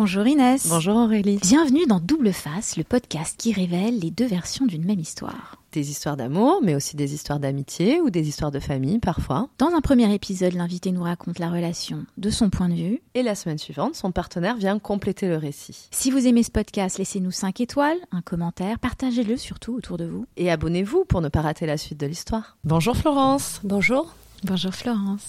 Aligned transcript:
Bonjour 0.00 0.28
Inès. 0.28 0.68
Bonjour 0.68 0.94
Aurélie. 0.94 1.40
Bienvenue 1.42 1.84
dans 1.84 1.98
Double 1.98 2.32
Face, 2.32 2.76
le 2.76 2.84
podcast 2.84 3.34
qui 3.36 3.52
révèle 3.52 3.98
les 3.98 4.12
deux 4.12 4.28
versions 4.28 4.64
d'une 4.64 4.84
même 4.84 5.00
histoire. 5.00 5.56
Des 5.72 5.90
histoires 5.90 6.16
d'amour, 6.16 6.60
mais 6.62 6.76
aussi 6.76 6.94
des 6.94 7.14
histoires 7.14 7.40
d'amitié 7.40 8.00
ou 8.00 8.08
des 8.08 8.28
histoires 8.28 8.52
de 8.52 8.60
famille 8.60 9.00
parfois. 9.00 9.48
Dans 9.58 9.74
un 9.74 9.80
premier 9.80 10.14
épisode, 10.14 10.52
l'invité 10.52 10.92
nous 10.92 11.02
raconte 11.02 11.40
la 11.40 11.50
relation 11.50 12.06
de 12.16 12.30
son 12.30 12.48
point 12.48 12.68
de 12.68 12.74
vue. 12.74 13.02
Et 13.14 13.24
la 13.24 13.34
semaine 13.34 13.58
suivante, 13.58 13.96
son 13.96 14.12
partenaire 14.12 14.56
vient 14.56 14.78
compléter 14.78 15.26
le 15.26 15.36
récit. 15.36 15.88
Si 15.90 16.12
vous 16.12 16.28
aimez 16.28 16.44
ce 16.44 16.52
podcast, 16.52 16.98
laissez-nous 16.98 17.32
5 17.32 17.60
étoiles, 17.60 17.98
un 18.12 18.22
commentaire, 18.22 18.78
partagez-le 18.78 19.36
surtout 19.36 19.74
autour 19.74 19.96
de 19.96 20.04
vous. 20.04 20.26
Et 20.36 20.48
abonnez-vous 20.48 21.06
pour 21.06 21.22
ne 21.22 21.28
pas 21.28 21.40
rater 21.40 21.66
la 21.66 21.76
suite 21.76 21.98
de 21.98 22.06
l'histoire. 22.06 22.56
Bonjour 22.62 22.96
Florence. 22.96 23.60
Bonjour. 23.64 24.14
Bonjour 24.44 24.72
Florence. 24.72 25.22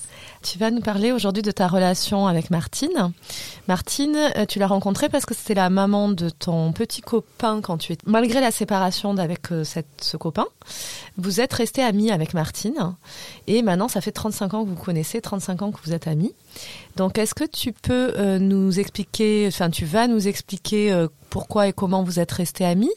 Tu 0.44 0.60
vas 0.60 0.70
nous 0.70 0.82
parler 0.82 1.12
aujourd'hui 1.12 1.42
de 1.42 1.50
ta 1.50 1.68
relation 1.68 2.28
avec 2.28 2.52
Martine. 2.52 3.12
Martine, 3.68 4.16
euh, 4.38 4.46
tu 4.46 4.60
l'as 4.60 4.68
rencontrée 4.68 5.10
parce 5.10 5.26
que 5.26 5.34
c'était 5.34 5.56
la 5.56 5.72
maman 5.72 6.10
de 6.10 6.30
ton 6.30 6.74
petit 6.74 7.02
copain 7.02 7.60
quand 7.62 7.80
tu 7.80 7.94
es 7.94 7.98
malgré 8.06 8.40
la 8.40 8.52
séparation 8.52 9.18
avec 9.18 9.52
euh, 9.52 9.64
cette, 9.64 9.88
ce 10.00 10.16
copain. 10.16 10.46
Vous 11.18 11.42
êtes 11.42 11.54
resté 11.54 11.82
amis 11.82 12.12
avec 12.12 12.36
Martine 12.36 12.96
et 13.48 13.64
maintenant 13.64 13.88
ça 13.88 14.00
fait 14.00 14.12
35 14.12 14.54
ans 14.54 14.64
que 14.64 14.70
vous 14.70 14.76
connaissez, 14.76 15.22
35 15.22 15.64
ans 15.64 15.72
que 15.72 15.80
vous 15.84 15.94
êtes 15.94 16.06
amis. 16.06 16.36
Donc 16.96 17.18
est-ce 17.18 17.34
que 17.34 17.46
tu 17.46 17.74
peux 17.74 18.14
euh, 18.16 18.38
nous 18.38 18.80
expliquer, 18.80 19.48
enfin 19.48 19.72
tu 19.72 19.86
vas 19.86 20.08
nous 20.08 20.28
expliquer 20.28 21.08
pourquoi 21.30 21.68
et 21.68 21.74
comment 21.74 22.04
vous 22.04 22.20
êtes 22.20 22.32
restés 22.32 22.66
amis, 22.66 22.92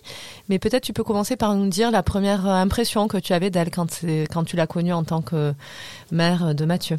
mais 0.49 0.59
peut-être 0.59 0.83
tu 0.83 0.93
peux 0.93 1.05
commencer 1.05 1.37
par 1.37 1.55
nous 1.55 1.69
dire 1.69 1.91
la 1.91 2.03
première 2.03 2.47
impression 2.47 3.09
que 3.09 3.19
tu 3.19 3.33
avais 3.33 3.51
d'elle 3.51 3.71
quand, 3.71 3.87
tu 4.45 4.57
l'as 4.57 4.67
connue 4.67 4.93
en 4.93 5.05
tant 5.05 5.23
que 5.23 5.55
mère 6.11 6.55
de 6.55 6.65
Mathieu. 6.65 6.97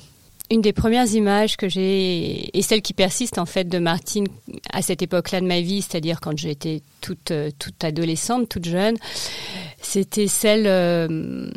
Une 0.51 0.61
des 0.61 0.73
premières 0.73 1.11
images 1.13 1.57
que 1.57 1.69
j'ai, 1.69 2.55
et 2.55 2.61
celle 2.61 2.81
qui 2.81 2.93
persiste 2.93 3.39
en 3.39 3.45
fait 3.45 3.63
de 3.63 3.79
Martine 3.79 4.27
à 4.71 4.81
cette 4.81 5.01
époque-là 5.01 5.41
de 5.41 5.47
ma 5.47 5.61
vie, 5.61 5.81
c'est-à-dire 5.81 6.19
quand 6.19 6.37
j'étais 6.37 6.81
toute, 7.01 7.33
toute 7.57 7.83
adolescente, 7.83 8.49
toute 8.49 8.65
jeune, 8.65 8.97
c'était 9.81 10.27
celle 10.27 10.67
euh, 10.67 11.49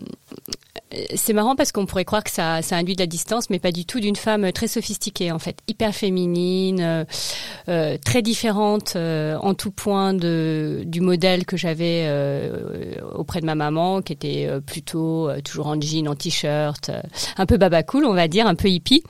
c'est 1.15 1.33
marrant 1.33 1.57
parce 1.57 1.73
qu'on 1.73 1.87
pourrait 1.87 2.05
croire 2.05 2.25
que 2.25 2.31
ça, 2.31 2.61
induit 2.73 2.95
de 2.95 3.03
la 3.03 3.07
distance, 3.07 3.51
mais 3.51 3.59
pas 3.59 3.73
du 3.73 3.85
tout, 3.85 4.01
d'une 4.01 4.17
femme 4.17 4.53
très 4.53 4.69
sophistiquée 4.69 5.33
en 5.33 5.39
fait, 5.39 5.59
hyper 5.69 5.95
féminine, 5.95 6.81
euh, 6.81 7.05
euh 7.69 7.97
très 8.05 8.23
différente 8.23 8.95
euh, 8.97 9.37
en 9.41 9.55
tout 9.55 9.71
point 9.71 10.15
du 10.15 11.01
modèle 11.01 11.45
que 11.45 11.57
j'avais 11.57 12.05
euh, 12.07 12.95
auprès 13.15 13.41
de 13.41 13.47
ma 13.47 13.55
maman, 13.55 14.03
qui 14.03 14.13
était 14.13 14.49
plutôt 14.67 15.29
toujours 15.45 15.69
en 15.69 15.81
jean, 15.81 16.09
en 16.09 16.15
t-shirt, 16.15 16.91
un 17.37 17.47
peu 17.47 17.57
baba 17.57 17.83
cool, 17.83 18.05
on 18.05 18.15
va 18.15 18.29
dire, 18.29 18.47
un 18.47 18.55
peu 18.55 18.69
hippie, 18.69 19.03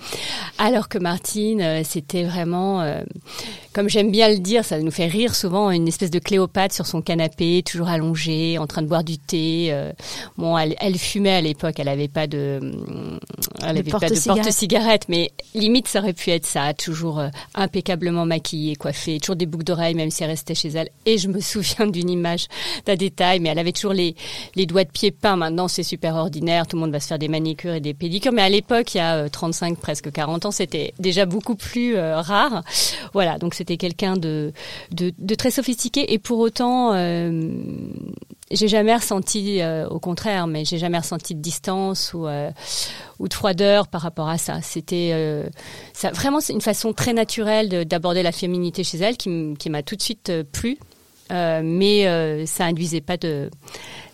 alors 0.58 0.88
que 0.88 0.98
Martine, 0.98 1.82
c'était 1.84 2.24
vraiment 2.24 2.82
comme 3.76 3.90
j'aime 3.90 4.10
bien 4.10 4.30
le 4.30 4.38
dire, 4.38 4.64
ça 4.64 4.80
nous 4.80 4.90
fait 4.90 5.06
rire 5.06 5.34
souvent, 5.34 5.70
une 5.70 5.86
espèce 5.86 6.10
de 6.10 6.18
Cléopâtre 6.18 6.74
sur 6.74 6.86
son 6.86 7.02
canapé, 7.02 7.62
toujours 7.62 7.88
allongée, 7.88 8.56
en 8.56 8.66
train 8.66 8.80
de 8.80 8.86
boire 8.86 9.04
du 9.04 9.18
thé. 9.18 9.68
Euh, 9.70 9.92
bon, 10.38 10.56
elle, 10.56 10.74
elle, 10.80 10.96
fumait 10.96 11.34
à 11.34 11.42
l'époque, 11.42 11.55
elle 11.64 11.86
n'avait 11.86 12.08
pas 12.08 12.26
de, 12.26 12.60
elle 13.62 13.68
avait 13.68 13.82
pas 13.82 13.98
de 13.98 14.26
porte-cigarette, 14.26 15.06
mais 15.08 15.30
limite 15.54 15.88
ça 15.88 16.00
aurait 16.00 16.12
pu 16.12 16.30
être 16.30 16.46
ça, 16.46 16.74
toujours 16.74 17.18
euh, 17.20 17.28
impeccablement 17.54 18.26
maquillée, 18.26 18.76
coiffée, 18.76 19.18
toujours 19.20 19.36
des 19.36 19.46
boucles 19.46 19.64
d'oreilles, 19.64 19.94
même 19.94 20.10
si 20.10 20.22
elle 20.22 20.30
restait 20.30 20.54
chez 20.54 20.68
elle. 20.68 20.90
Et 21.04 21.18
je 21.18 21.28
me 21.28 21.40
souviens 21.52 21.86
d'une 21.86 22.10
image, 22.10 22.46
d'un 22.84 22.96
détail, 22.96 23.40
mais 23.40 23.48
elle 23.50 23.58
avait 23.58 23.72
toujours 23.72 23.92
les, 23.92 24.14
les 24.54 24.66
doigts 24.66 24.84
de 24.84 24.90
pied 24.90 25.10
peints. 25.10 25.36
Maintenant, 25.36 25.68
c'est 25.68 25.82
super 25.82 26.14
ordinaire, 26.16 26.66
tout 26.66 26.76
le 26.76 26.80
monde 26.80 26.92
va 26.92 27.00
se 27.00 27.08
faire 27.08 27.18
des 27.18 27.28
manicures 27.28 27.74
et 27.74 27.80
des 27.80 27.94
pédicures, 27.94 28.32
mais 28.32 28.42
à 28.42 28.48
l'époque, 28.48 28.94
il 28.94 28.98
y 28.98 29.00
a 29.00 29.28
35, 29.28 29.72
euh, 29.72 29.76
presque 29.80 30.12
40 30.12 30.46
ans, 30.46 30.50
c'était 30.50 30.92
déjà 30.98 31.26
beaucoup 31.26 31.56
plus 31.56 31.96
rare. 31.98 32.62
Voilà, 33.12 33.38
donc 33.38 33.54
c'était 33.54 33.76
quelqu'un 33.76 34.16
de, 34.16 34.52
de, 34.92 35.34
très 35.34 35.50
sophistiqué 35.50 36.12
et 36.12 36.18
pour 36.18 36.38
autant, 36.38 36.92
euh, 36.94 37.50
j'ai 38.50 38.68
jamais 38.68 38.94
ressenti, 38.94 39.60
euh, 39.60 39.88
au 39.88 39.98
contraire, 39.98 40.46
mais 40.46 40.64
j'ai 40.64 40.78
jamais 40.78 40.98
ressenti 40.98 41.34
de 41.34 41.40
distance 41.40 42.14
ou, 42.14 42.26
euh, 42.26 42.50
ou 43.18 43.28
de 43.28 43.34
froideur 43.34 43.88
par 43.88 44.00
rapport 44.00 44.28
à 44.28 44.38
ça. 44.38 44.60
C'était 44.62 45.12
ça, 45.92 46.10
vraiment 46.10 46.40
une 46.48 46.60
façon 46.60 46.92
très 46.92 47.12
naturelle 47.12 47.86
d'aborder 47.86 48.22
la 48.22 48.32
féminité 48.32 48.84
chez 48.84 48.98
elle 48.98 49.16
qui, 49.16 49.54
qui 49.58 49.70
m'a 49.70 49.82
tout 49.82 49.96
de 49.96 50.02
suite 50.02 50.32
plu. 50.52 50.78
mais 51.30 52.46
ça 52.46 52.64
induisait 52.66 53.00
pas 53.00 53.16
de 53.16 53.50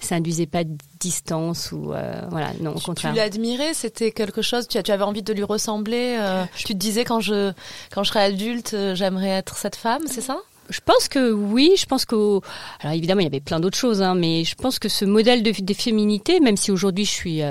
ça 0.03 0.16
induisait 0.16 0.47
pas 0.47 0.64
de 0.64 0.76
distance 1.00 1.72
ou 1.72 1.93
euh, 1.93 2.12
voilà 2.31 2.53
non 2.60 2.72
au 2.75 2.81
contraire. 2.81 3.12
Tu 3.12 3.19
l'admirais, 3.19 3.75
c'était 3.75 4.12
quelque 4.12 4.43
chose? 4.43 4.69
Tu, 4.69 4.82
tu, 4.82 4.91
avais 4.91 5.04
envie 5.04 5.22
de 5.22 5.32
lui 5.32 5.43
ressembler. 5.44 6.16
Euh, 6.20 6.44
tu 6.56 6.64
te 6.64 6.72
disais 6.72 7.04
quand 7.04 7.20
je 7.20 7.53
quand 7.91 8.03
je 8.03 8.09
serai 8.09 8.20
adulte, 8.25 8.75
euh, 8.75 8.94
j'aimerais 8.94 9.31
être 9.31 9.56
cette 9.56 9.76
femme, 9.76 10.03
c'est 10.06 10.20
ça? 10.20 10.38
Je 10.71 10.81
pense 10.84 11.09
que 11.09 11.33
oui, 11.33 11.73
je 11.77 11.87
pense 11.87 12.05
que 12.05 12.41
alors 12.81 12.95
évidemment 12.95 13.21
il 13.21 13.25
y 13.25 13.27
avait 13.27 13.41
plein 13.41 13.61
d'autres 13.61 13.78
choses, 13.78 14.03
hein, 14.03 14.15
mais 14.15 14.45
je 14.45 14.55
pense 14.55 14.78
que 14.78 14.89
ce 14.89 15.05
modèle 15.05 15.43
de, 15.43 15.53
de 15.62 15.75
féminité, 15.75 16.41
même 16.41 16.56
si 16.56 16.71
aujourd'hui 16.71 17.05
je 17.05 17.11
suis 17.11 17.43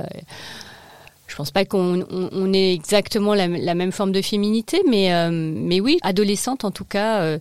je 1.31 1.37
pense 1.37 1.51
pas 1.51 1.63
qu'on 1.63 2.05
on, 2.11 2.53
ait 2.53 2.73
exactement 2.73 3.33
la, 3.33 3.47
même 3.47 3.93
forme 3.93 4.11
de 4.11 4.21
féminité, 4.21 4.81
mais 4.89 5.13
euh, 5.13 5.31
mais 5.31 5.79
oui, 5.79 5.97
adolescente 6.01 6.65
en 6.65 6.71
tout 6.71 6.83
cas, 6.83 7.21
euh, 7.21 7.39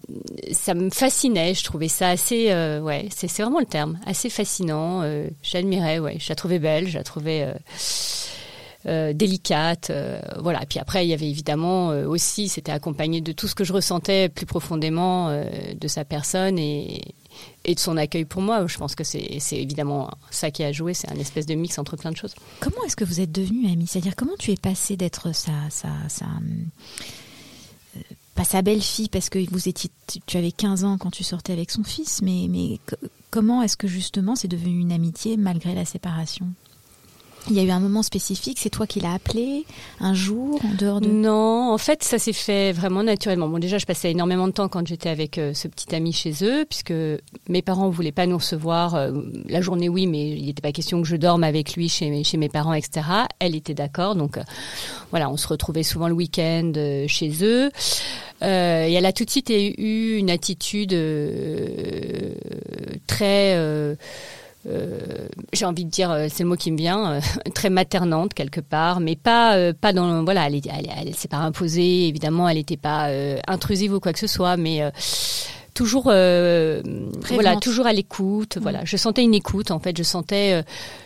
ça 0.53 0.75
me 0.75 0.91
fascinait. 0.91 1.55
Je 1.55 1.65
trouvais 1.65 1.89
ça 1.89 2.09
assez, 2.09 2.53
euh, 2.53 2.81
ouais, 2.81 3.09
c'est 3.11 3.27
vraiment 3.43 3.59
le 3.59 3.67
terme, 3.67 3.99
assez 4.07 4.31
fascinant. 4.31 5.03
J'admirais, 5.43 5.99
ouais, 5.99 6.19
je 6.21 6.29
la 6.29 6.37
trouvais 6.37 6.61
belle, 6.61 6.89
je 6.89 6.99
la 6.99 7.03
trouvais. 7.03 7.49
Délicate, 8.85 9.93
voilà. 10.39 10.61
Puis 10.69 10.79
après, 10.79 11.05
il 11.05 11.11
y 11.11 11.15
avait 11.15 11.29
évidemment 11.29 11.89
aussi, 11.89 12.49
c'était 12.49 12.73
accompagné 12.73 13.21
de 13.21 13.33
tout 13.33 13.47
ce 13.49 13.55
que 13.55 13.65
je 13.65 13.73
ressentais 13.73 14.29
plus 14.29 14.47
profondément 14.47 15.31
de 15.31 15.89
sa 15.89 16.05
personne 16.05 16.59
et, 16.59 17.03
de 17.67 17.79
son 17.79 17.97
accueil 17.97 18.25
pour 18.25 18.43
moi. 18.43 18.67
Je 18.67 18.79
pense 18.79 18.95
que 18.95 19.05
c'est 19.05 19.41
évidemment 19.53 20.11
ça 20.31 20.51
qui 20.51 20.65
a 20.65 20.73
joué, 20.73 20.95
c'est 20.95 21.11
un 21.11 21.19
espèce 21.19 21.47
de 21.47 21.55
mix 21.55 21.79
entre 21.79 21.97
plein 21.97 22.11
de 22.11 22.17
choses. 22.17 22.35
Comment 22.61 22.83
est-ce 22.85 22.97
que 22.97 23.05
vous 23.05 23.21
êtes 23.21 23.33
devenus 23.33 23.71
amis 23.71 23.87
C'est-à-dire 23.87 24.17
comment 24.17 24.37
tu 24.39 24.51
es 24.51 24.57
passé 24.57 24.97
d'être 24.97 25.35
sa, 25.35 25.53
euh, 27.97 28.01
pas 28.35 28.45
sa 28.45 28.63
belle-fille 28.63 29.09
parce 29.09 29.29
que 29.29 29.39
vous 29.51 29.69
étiez, 29.69 29.91
tu 30.27 30.37
avais 30.37 30.53
15 30.53 30.85
ans 30.85 30.99
quand 30.99 31.11
tu 31.11 31.25
sortais 31.25 31.53
avec 31.53 31.71
son 31.71 31.85
fils, 31.85 32.23
mais 32.23 32.79
comment 33.31 33.63
est-ce 33.63 33.77
que 33.77 33.89
justement 33.89 34.37
c'est 34.37 34.49
devenu 34.49 34.81
une 34.81 34.93
amitié 34.93 35.37
malgré 35.37 35.75
la 35.75 35.85
séparation? 35.85 36.47
Il 37.49 37.57
y 37.57 37.61
a 37.61 37.63
eu 37.63 37.71
un 37.71 37.81
moment 37.81 38.03
spécifique, 38.03 38.59
c'est 38.61 38.71
toi 38.71 38.87
qui 38.87 39.01
l'as 39.01 39.15
appelé 39.15 39.65
un 39.99 40.15
jour 40.15 40.61
en 40.65 40.75
dehors 40.75 41.01
de 41.01 41.09
Non, 41.09 41.73
en 41.73 41.79
fait, 41.79 42.03
ça 42.03 42.19
s'est 42.19 42.33
fait 42.33 42.73
vraiment 42.73 43.03
naturellement. 43.03 43.49
Bon, 43.49 43.59
déjà, 43.59 43.79
je 43.79 43.87
passais 43.87 44.11
énormément 44.11 44.47
de 44.47 44.53
temps 44.53 44.69
quand 44.69 44.87
j'étais 44.87 45.09
avec 45.09 45.39
euh, 45.39 45.55
ce 45.55 45.67
petit 45.67 45.95
ami 45.95 46.13
chez 46.13 46.33
eux, 46.43 46.65
puisque 46.69 46.93
mes 47.49 47.63
parents 47.63 47.89
voulaient 47.89 48.13
pas 48.13 48.27
nous 48.27 48.37
recevoir 48.37 48.95
euh, 48.95 49.11
la 49.49 49.61
journée, 49.61 49.89
oui, 49.89 50.07
mais 50.07 50.31
il 50.31 50.47
n'était 50.47 50.63
pas 50.63 50.73
question 50.73 51.01
que 51.01 51.09
je 51.09 51.17
dorme 51.17 51.45
avec 51.45 51.75
lui 51.75 51.89
chez, 51.89 52.11
mes 52.11 52.49
parents, 52.49 52.75
etc. 52.75 53.07
Elle 53.39 53.55
était 53.55 53.75
d'accord, 53.75 54.15
donc 54.15 54.37
euh, 54.37 54.43
voilà, 55.11 55.31
on 55.31 55.37
se 55.37 55.49
retrouvait 55.49 55.83
souvent 55.83 56.09
le 56.09 56.15
week-end 56.15 56.73
chez 57.07 57.33
eux. 57.43 57.71
Et 58.43 58.95
elle 58.95 59.05
a 59.05 59.13
tout 59.13 59.27
de 59.27 59.31
suite 59.31 59.51
eu 59.51 60.17
une 60.17 60.31
attitude 60.31 60.97
très 63.07 63.97
euh, 64.67 65.29
j'ai 65.55 65.65
envie 65.65 65.85
de 65.87 65.91
dire, 65.91 66.11
euh, 66.11 66.27
c'est 66.31 66.43
le 66.43 66.51
mot 66.51 66.57
qui 66.57 66.71
me 66.71 66.77
vient, 66.77 67.13
euh, 67.13 67.21
très 67.55 67.71
maternante 67.71 68.35
quelque 68.35 68.61
part, 68.61 69.01
mais 69.01 69.17
pas 69.17 69.73
pas 69.73 69.93
dans 69.93 70.23
voilà, 70.25 70.47
elle, 70.47 70.57
elle, 70.57 70.91
elle, 71.07 71.15
s'est 71.15 71.29
pas 71.29 71.39
imposée, 71.39 72.09
évidemment, 72.09 72.49
elle 72.49 72.59
n'était 72.59 72.77
pas 72.77 73.09
intrusive 73.47 73.95
ou 73.95 74.01
quoi 74.01 74.13
que 74.13 74.19
ce 74.19 74.27
soit, 74.27 74.57
mais 74.57 74.83
toujours 75.73 76.05
voilà 76.05 77.57
toujours 77.61 77.87
à 77.87 77.93
l'écoute 77.93 78.57
mm. 78.57 78.61
voilà. 78.61 78.81
Je 78.85 78.97
sentais 78.97 79.23
une 79.23 79.35
écoute 79.35 79.71
en 79.71 79.79
fait. 79.79 79.97
Je 79.97 80.03
sentais 80.03 80.63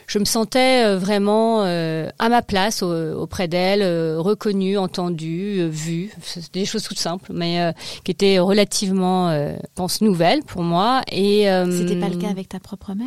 je 0.07 0.19
me 0.19 0.25
sentais 0.25 0.97
vraiment 0.97 1.63
à 1.63 2.29
ma 2.29 2.43
place 2.43 2.83
auprès 2.83 3.47
d'elle 3.47 3.83
reconnue 4.19 4.79
entendue 4.79 5.69
vue. 5.69 6.11
C'était 6.23 6.61
des 6.61 6.67
choses 6.67 6.83
toutes 6.83 6.99
simples 6.99 7.31
mais 7.33 7.73
qui 8.03 8.11
étaient 8.11 8.39
relativement 8.41 9.55
pense 9.75 10.01
nouvelles 10.01 10.43
pour 10.43 10.63
moi 10.63 11.03
et 11.13 11.47
c'était 11.71 12.01
pas 12.01 12.09
le 12.09 12.17
cas 12.17 12.31
avec 12.31 12.49
ta 12.49 12.59
propre 12.59 12.95
mère? 12.95 13.07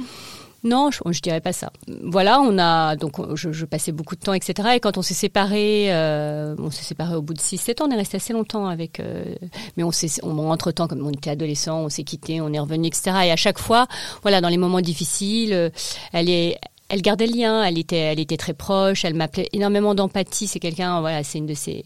Non, 0.64 0.90
je, 0.92 1.00
je 1.12 1.22
dirais 1.22 1.42
pas 1.42 1.54
ça. 1.54 1.72
Voilà, 2.04 2.40
on 2.42 2.58
a 2.58 2.96
donc 2.96 3.36
je, 3.36 3.66
passais 3.66 3.92
beaucoup 3.92 4.16
de 4.16 4.22
temps, 4.22 4.34
etc. 4.34 4.70
Et 4.76 4.80
quand 4.80 4.98
on 4.98 5.02
s'est 5.02 5.14
séparés, 5.14 5.94
euh, 5.94 6.56
on 6.58 6.72
s'est 6.72 6.84
séparés 6.84 7.16
au 7.16 7.22
bout 7.22 7.34
de 7.34 7.40
6-7 7.40 7.82
ans. 7.82 7.88
On 7.88 7.92
est 7.92 7.96
resté 7.96 8.18
assez 8.18 8.34
longtemps 8.34 8.68
avec, 8.68 9.00
euh, 9.00 9.36
mais 9.76 9.84
on 9.84 9.92
s'est, 9.92 10.24
entre 10.24 10.72
temps, 10.72 10.88
comme 10.88 11.06
on 11.06 11.12
était 11.12 11.30
adolescent, 11.30 11.82
on 11.82 11.90
s'est 11.90 12.04
quitté, 12.04 12.42
on 12.42 12.52
est 12.54 12.60
revenu, 12.60 12.88
etc. 12.88 13.12
Et 13.26 13.32
à 13.32 13.36
chaque 13.36 13.60
fois, 13.60 13.88
voilà, 14.24 14.42
dans 14.42 14.50
les 14.50 14.58
moments 14.58 14.82
difficiles, 14.82 15.54
euh, 15.54 15.70
elle 16.14 16.30
est 16.30 16.58
elle 16.90 17.02
gardait 17.02 17.28
le 17.28 17.38
lien, 17.38 17.64
elle 17.64 17.78
était, 17.78 17.98
elle 17.98 18.20
était 18.20 18.38
très 18.38 18.54
proche, 18.54 19.04
elle 19.04 19.14
m'appelait 19.14 19.50
énormément 19.52 19.94
d'empathie. 19.94 20.48
C'est 20.48 20.60
quelqu'un, 20.60 21.02
voilà, 21.02 21.22
c'est 21.22 21.38
une 21.38 21.46
de 21.46 21.54
ses, 21.54 21.84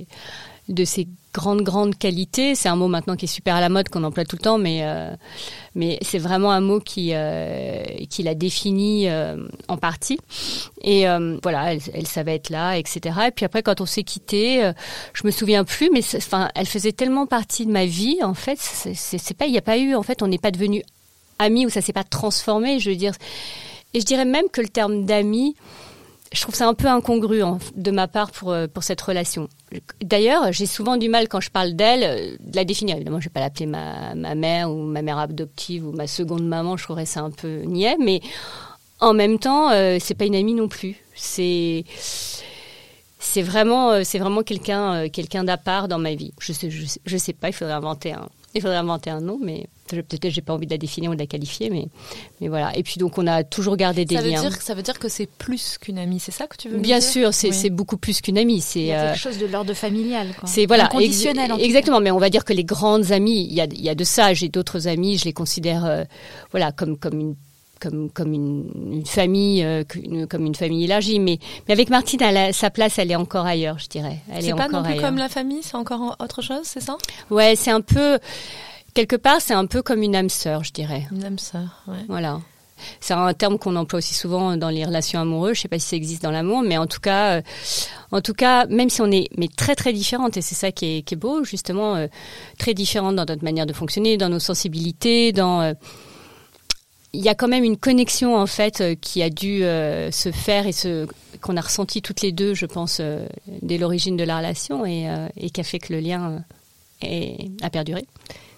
de 0.71 0.85
ses 0.85 1.07
grandes 1.33 1.61
grandes 1.61 1.97
qualités. 1.97 2.55
C'est 2.55 2.69
un 2.69 2.75
mot 2.75 2.87
maintenant 2.87 3.15
qui 3.15 3.25
est 3.25 3.27
super 3.27 3.55
à 3.55 3.61
la 3.61 3.69
mode 3.69 3.89
qu'on 3.89 4.03
emploie 4.03 4.25
tout 4.25 4.35
le 4.35 4.41
temps, 4.41 4.57
mais 4.57 4.79
euh, 4.83 5.13
mais 5.75 5.97
c'est 6.01 6.17
vraiment 6.17 6.51
un 6.51 6.61
mot 6.61 6.79
qui 6.79 7.11
euh, 7.13 7.83
qui 8.09 8.23
l'a 8.23 8.35
défini 8.35 9.09
euh, 9.09 9.37
en 9.67 9.77
partie. 9.77 10.19
Et 10.83 11.05
voilà, 11.43 11.73
elle, 11.73 12.07
savait 12.07 12.35
être 12.35 12.49
là, 12.49 12.77
etc. 12.77 13.15
Et 13.27 13.31
puis 13.31 13.45
après, 13.45 13.61
quand 13.63 13.81
on 13.81 13.85
s'est 13.85 14.03
quitté, 14.03 14.71
je 15.13 15.25
me 15.25 15.31
souviens 15.31 15.63
plus, 15.63 15.89
mais 15.91 16.01
enfin, 16.15 16.49
elle 16.55 16.65
faisait 16.65 16.91
tellement 16.91 17.27
partie 17.27 17.65
de 17.65 17.71
ma 17.71 17.85
vie. 17.85 18.17
En 18.23 18.33
fait, 18.33 18.57
c'est 18.59 19.37
pas, 19.37 19.45
il 19.45 19.51
n'y 19.51 19.57
a 19.57 19.61
pas 19.63 19.77
eu, 19.77 19.95
en 19.95 20.03
fait, 20.03 20.21
on 20.21 20.27
n'est 20.27 20.39
pas 20.39 20.51
devenu 20.51 20.83
amis 21.39 21.65
ou 21.65 21.69
ça 21.69 21.81
s'est 21.81 21.93
pas 21.93 22.03
transformé. 22.03 22.79
Je 22.79 22.89
veux 22.89 22.95
dire, 22.95 23.13
et 23.93 23.99
je 23.99 24.05
dirais 24.05 24.25
même 24.25 24.49
que 24.51 24.61
le 24.61 24.69
terme 24.69 25.05
d'ami 25.05 25.55
je 26.33 26.41
trouve 26.43 26.55
ça 26.55 26.65
un 26.65 26.73
peu 26.73 26.87
incongru 26.87 27.41
de 27.75 27.91
ma 27.91 28.07
part 28.07 28.31
pour, 28.31 28.55
pour 28.73 28.83
cette 28.83 29.01
relation. 29.01 29.49
D'ailleurs, 30.01 30.51
j'ai 30.51 30.65
souvent 30.65 30.97
du 30.97 31.09
mal 31.09 31.27
quand 31.27 31.39
je 31.39 31.49
parle 31.49 31.73
d'elle 31.73 32.03
euh, 32.03 32.35
de 32.39 32.55
la 32.55 32.65
définir. 32.65 32.95
Évidemment, 32.95 33.19
je 33.19 33.25
vais 33.25 33.33
pas 33.33 33.39
l'appeler 33.39 33.65
ma, 33.65 34.13
mère 34.35 34.71
ou 34.71 34.83
ma 34.83 35.01
mère 35.01 35.17
adoptive 35.17 35.87
ou 35.87 35.91
ma 35.91 36.07
seconde 36.07 36.45
maman. 36.45 36.77
Je 36.77 36.83
trouverais 36.83 37.05
ça 37.05 37.21
un 37.21 37.31
peu 37.31 37.61
niais, 37.61 37.95
mais 37.99 38.21
en 38.99 39.13
même 39.13 39.39
temps, 39.39 39.71
euh, 39.71 39.97
c'est 39.99 40.15
pas 40.15 40.25
une 40.25 40.35
amie 40.35 40.53
non 40.53 40.67
plus. 40.67 40.97
C'est 41.15 41.85
c'est 43.19 43.43
vraiment 43.43 44.03
c'est 44.03 44.17
vraiment 44.17 44.41
quelqu'un 44.41 45.07
quelqu'un 45.09 45.43
d'à 45.43 45.57
part 45.57 45.87
dans 45.87 45.99
ma 45.99 46.15
vie. 46.15 46.33
Je 46.39 46.53
sais 46.53 46.69
je, 46.69 46.85
je 47.05 47.17
sais 47.17 47.33
pas. 47.33 47.49
Il 47.49 47.53
faudrait 47.53 47.73
inventer 47.73 48.13
un 48.13 48.27
il 48.53 48.61
faudrait 48.61 48.77
inventer 48.77 49.09
un 49.09 49.21
nom, 49.21 49.39
mais 49.41 49.67
peut-être 49.87 50.29
j'ai 50.29 50.41
pas 50.41 50.53
envie 50.53 50.65
de 50.65 50.71
la 50.71 50.77
définir 50.77 51.11
ou 51.11 51.15
de 51.15 51.19
la 51.19 51.25
qualifier, 51.25 51.69
mais, 51.69 51.87
mais 52.39 52.47
voilà. 52.47 52.75
Et 52.77 52.83
puis 52.83 52.95
donc 52.97 53.17
on 53.17 53.27
a 53.27 53.43
toujours 53.43 53.77
gardé 53.77 54.05
des 54.05 54.15
ça 54.15 54.21
liens. 54.21 54.41
Veut 54.41 54.49
dire, 54.49 54.61
ça 54.61 54.73
veut 54.73 54.81
dire 54.81 54.99
que 54.99 55.09
c'est 55.09 55.27
plus 55.27 55.77
qu'une 55.77 55.97
amie, 55.97 56.19
c'est 56.19 56.31
ça 56.31 56.47
que 56.47 56.57
tu 56.57 56.69
veux 56.69 56.77
Bien 56.77 56.99
dire 56.99 57.07
sûr, 57.07 57.33
c'est 57.33 57.69
beaucoup 57.69 57.97
plus 57.97 58.21
qu'une 58.21 58.37
amie. 58.37 58.61
C'est 58.61 58.85
quelque 58.85 58.95
euh, 58.95 59.15
chose 59.15 59.37
de 59.37 59.45
l'ordre 59.45 59.73
familial. 59.73 60.27
C'est 60.45 60.65
voilà, 60.65 60.87
conditionnel. 60.87 61.51
exactement, 61.59 61.99
mais 62.01 62.11
on 62.11 62.19
va 62.19 62.29
dire 62.29 62.45
que 62.45 62.53
les 62.53 62.65
grandes 62.65 63.11
amies, 63.11 63.45
il 63.49 63.53
y 63.53 63.61
a, 63.61 63.65
il 63.65 63.81
y 63.81 63.89
a 63.89 63.95
de 63.95 64.03
ça. 64.03 64.33
J'ai 64.33 64.49
d'autres 64.49 64.87
amis, 64.87 65.17
je 65.17 65.25
les 65.25 65.33
considère 65.33 65.85
euh, 65.85 66.03
voilà 66.51 66.71
comme 66.71 66.97
comme 66.97 67.19
une 67.19 67.35
comme, 67.81 68.09
comme 68.09 68.33
une, 68.33 69.05
famille, 69.05 69.63
euh, 69.63 69.83
comme 70.29 70.45
une 70.45 70.55
famille 70.55 70.85
élargie. 70.85 71.19
Mais, 71.19 71.39
mais 71.67 71.73
avec 71.73 71.89
Martine, 71.89 72.21
sa 72.53 72.69
place, 72.69 72.99
elle 72.99 73.11
est 73.11 73.15
encore 73.15 73.45
ailleurs, 73.45 73.79
je 73.79 73.87
dirais. 73.87 74.19
Elle 74.31 74.43
c'est 74.43 74.53
pas 74.53 74.69
non 74.69 74.83
plus 74.83 74.99
comme 74.99 75.17
la 75.17 75.29
famille, 75.29 75.61
c'est 75.63 75.75
encore 75.75 76.15
autre 76.19 76.41
chose, 76.41 76.63
c'est 76.63 76.81
ça? 76.81 76.97
Ouais, 77.29 77.55
c'est 77.55 77.71
un 77.71 77.81
peu 77.81 78.19
quelque 78.93 79.15
part, 79.15 79.41
c'est 79.41 79.53
un 79.53 79.65
peu 79.65 79.81
comme 79.81 80.03
une 80.03 80.15
âme 80.15 80.29
sœur, 80.29 80.63
je 80.63 80.71
dirais. 80.71 81.07
Une 81.11 81.23
âme 81.23 81.39
sœur, 81.39 81.83
ouais. 81.87 82.05
Voilà. 82.07 82.39
C'est 82.99 83.13
un 83.13 83.33
terme 83.33 83.59
qu'on 83.59 83.75
emploie 83.75 83.99
aussi 83.99 84.15
souvent 84.15 84.57
dans 84.57 84.69
les 84.69 84.83
relations 84.85 85.19
amoureuses. 85.19 85.57
Je 85.57 85.61
sais 85.61 85.67
pas 85.67 85.77
si 85.77 85.87
ça 85.87 85.95
existe 85.95 86.23
dans 86.23 86.31
l'amour, 86.31 86.63
mais 86.63 86.77
en 86.77 86.87
tout 86.87 86.99
cas, 86.99 87.37
euh, 87.37 87.41
en 88.11 88.21
tout 88.21 88.33
cas, 88.33 88.65
même 88.67 88.89
si 88.89 89.01
on 89.01 89.11
est 89.11 89.27
mais 89.37 89.47
très 89.47 89.75
très 89.75 89.93
différentes, 89.93 90.37
et 90.37 90.41
c'est 90.41 90.55
ça 90.55 90.71
qui 90.71 90.97
est, 90.97 91.01
qui 91.03 91.13
est 91.13 91.17
beau, 91.17 91.43
justement, 91.43 91.95
euh, 91.95 92.07
très 92.57 92.73
différentes 92.73 93.15
dans 93.15 93.25
notre 93.25 93.43
manière 93.43 93.67
de 93.67 93.73
fonctionner, 93.73 94.17
dans 94.17 94.29
nos 94.29 94.39
sensibilités, 94.39 95.31
dans 95.31 95.75
il 97.13 97.21
y 97.21 97.29
a 97.29 97.35
quand 97.35 97.47
même 97.47 97.63
une 97.63 97.77
connexion 97.77 98.37
en 98.37 98.47
fait 98.47 98.81
euh, 98.81 98.95
qui 98.99 99.21
a 99.21 99.29
dû 99.29 99.63
euh, 99.63 100.11
se 100.11 100.31
faire 100.31 100.65
et 100.65 100.71
qu'on 101.41 101.57
a 101.57 101.61
ressenti 101.61 102.01
toutes 102.01 102.21
les 102.21 102.31
deux, 102.31 102.53
je 102.53 102.65
pense, 102.65 102.99
euh, 103.01 103.25
dès 103.61 103.77
l'origine 103.77 104.15
de 104.15 104.23
la 104.23 104.37
relation 104.37 104.85
et, 104.85 105.07
et 105.35 105.49
qui 105.49 105.59
a 105.59 105.63
fait 105.63 105.79
que 105.79 105.93
le 105.93 105.99
lien 105.99 106.43
a 107.01 107.69
perduré. 107.69 108.05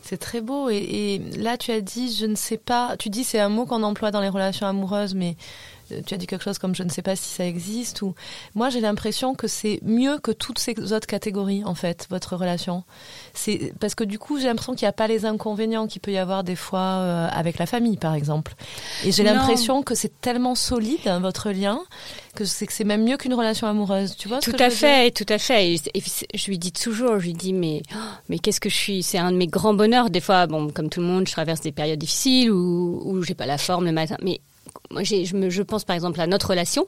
C'est 0.01 0.17
très 0.17 0.41
beau 0.41 0.69
et, 0.69 0.75
et, 0.75 1.19
là 1.37 1.57
tu 1.57 1.71
as 1.71 1.79
dit 1.79 2.13
je 2.13 2.25
ne 2.25 2.35
sais 2.35 2.57
pas, 2.57 2.97
tu 2.97 3.09
dis 3.09 3.23
c'est 3.23 3.39
un 3.39 3.47
mot 3.47 3.65
qu'on 3.65 3.83
emploie 3.83 4.11
dans 4.11 4.19
les 4.19 4.29
relations 4.29 4.67
amoureuses 4.67 5.15
mais 5.15 5.37
tu 6.01 6.13
as 6.13 6.17
dit 6.17 6.27
quelque 6.27 6.43
chose 6.43 6.57
comme 6.57 6.75
je 6.75 6.83
ne 6.83 6.89
sais 6.89 7.01
pas 7.01 7.15
si 7.15 7.29
ça 7.29 7.45
existe 7.45 8.01
ou 8.01 8.15
moi 8.55 8.69
j'ai 8.69 8.81
l'impression 8.81 9.35
que 9.35 9.47
c'est 9.47 9.79
mieux 9.83 10.17
que 10.19 10.31
toutes 10.31 10.59
ces 10.59 10.93
autres 10.93 11.07
catégories 11.07 11.63
en 11.63 11.75
fait 11.75 12.07
votre 12.09 12.35
relation. 12.35 12.83
C'est 13.33 13.73
parce 13.79 13.95
que 13.95 14.03
du 14.03 14.19
coup 14.19 14.39
j'ai 14.39 14.47
l'impression 14.47 14.73
qu'il 14.73 14.85
n'y 14.85 14.89
a 14.89 14.93
pas 14.93 15.07
les 15.07 15.25
inconvénients 15.25 15.87
qu'il 15.87 16.01
peut 16.01 16.11
y 16.11 16.17
avoir 16.17 16.43
des 16.43 16.55
fois 16.55 16.79
euh, 16.79 17.27
avec 17.31 17.57
la 17.57 17.65
famille 17.65 17.97
par 17.97 18.13
exemple. 18.13 18.55
Et 19.05 19.11
j'ai 19.11 19.23
l'impression 19.23 19.83
que 19.83 19.95
c'est 19.95 20.21
tellement 20.21 20.55
solide 20.55 21.07
hein, 21.07 21.19
votre 21.19 21.51
lien 21.51 21.81
que 22.35 22.45
c'est 22.45 22.65
que 22.65 22.73
c'est 22.73 22.83
même 22.83 23.03
mieux 23.03 23.17
qu'une 23.17 23.33
relation 23.33 23.67
amoureuse. 23.67 24.15
Tu 24.15 24.27
vois 24.27 24.39
tout 24.39 24.51
à 24.57 24.69
fait 24.69 25.11
tout 25.11 25.25
à 25.29 25.37
fait. 25.37 25.73
Et, 25.73 25.79
je 26.33 26.47
lui 26.47 26.57
dis 26.57 26.71
toujours 26.71 27.19
je 27.19 27.25
lui 27.25 27.33
dis 27.33 27.53
mais 27.53 27.83
oh, 27.93 27.97
mais 28.29 28.39
qu'est-ce 28.39 28.59
que 28.59 28.69
je 28.69 28.75
suis? 28.75 29.03
C'est 29.03 29.17
un 29.17 29.31
de 29.31 29.37
mes 29.37 29.47
grands 29.47 29.73
bonheurs. 29.73 30.09
Des 30.09 30.21
fois 30.21 30.47
bon 30.47 30.69
comme 30.69 30.89
tout 30.89 30.99
le 30.99 31.07
monde 31.07 31.27
je 31.27 31.31
traverse 31.31 31.61
des 31.61 31.71
périodes 31.71 31.99
difficiles 31.99 32.51
où 32.51 33.01
où 33.05 33.21
j'ai 33.23 33.35
pas 33.35 33.45
la 33.45 33.57
forme 33.57 33.85
le 33.85 33.91
matin. 33.91 34.17
Mais 34.21 34.39
moi, 34.91 35.03
je, 35.03 35.35
me, 35.35 35.49
je 35.49 35.61
pense 35.61 35.83
par 35.83 35.95
exemple 35.95 36.21
à 36.21 36.27
notre 36.27 36.49
relation. 36.49 36.87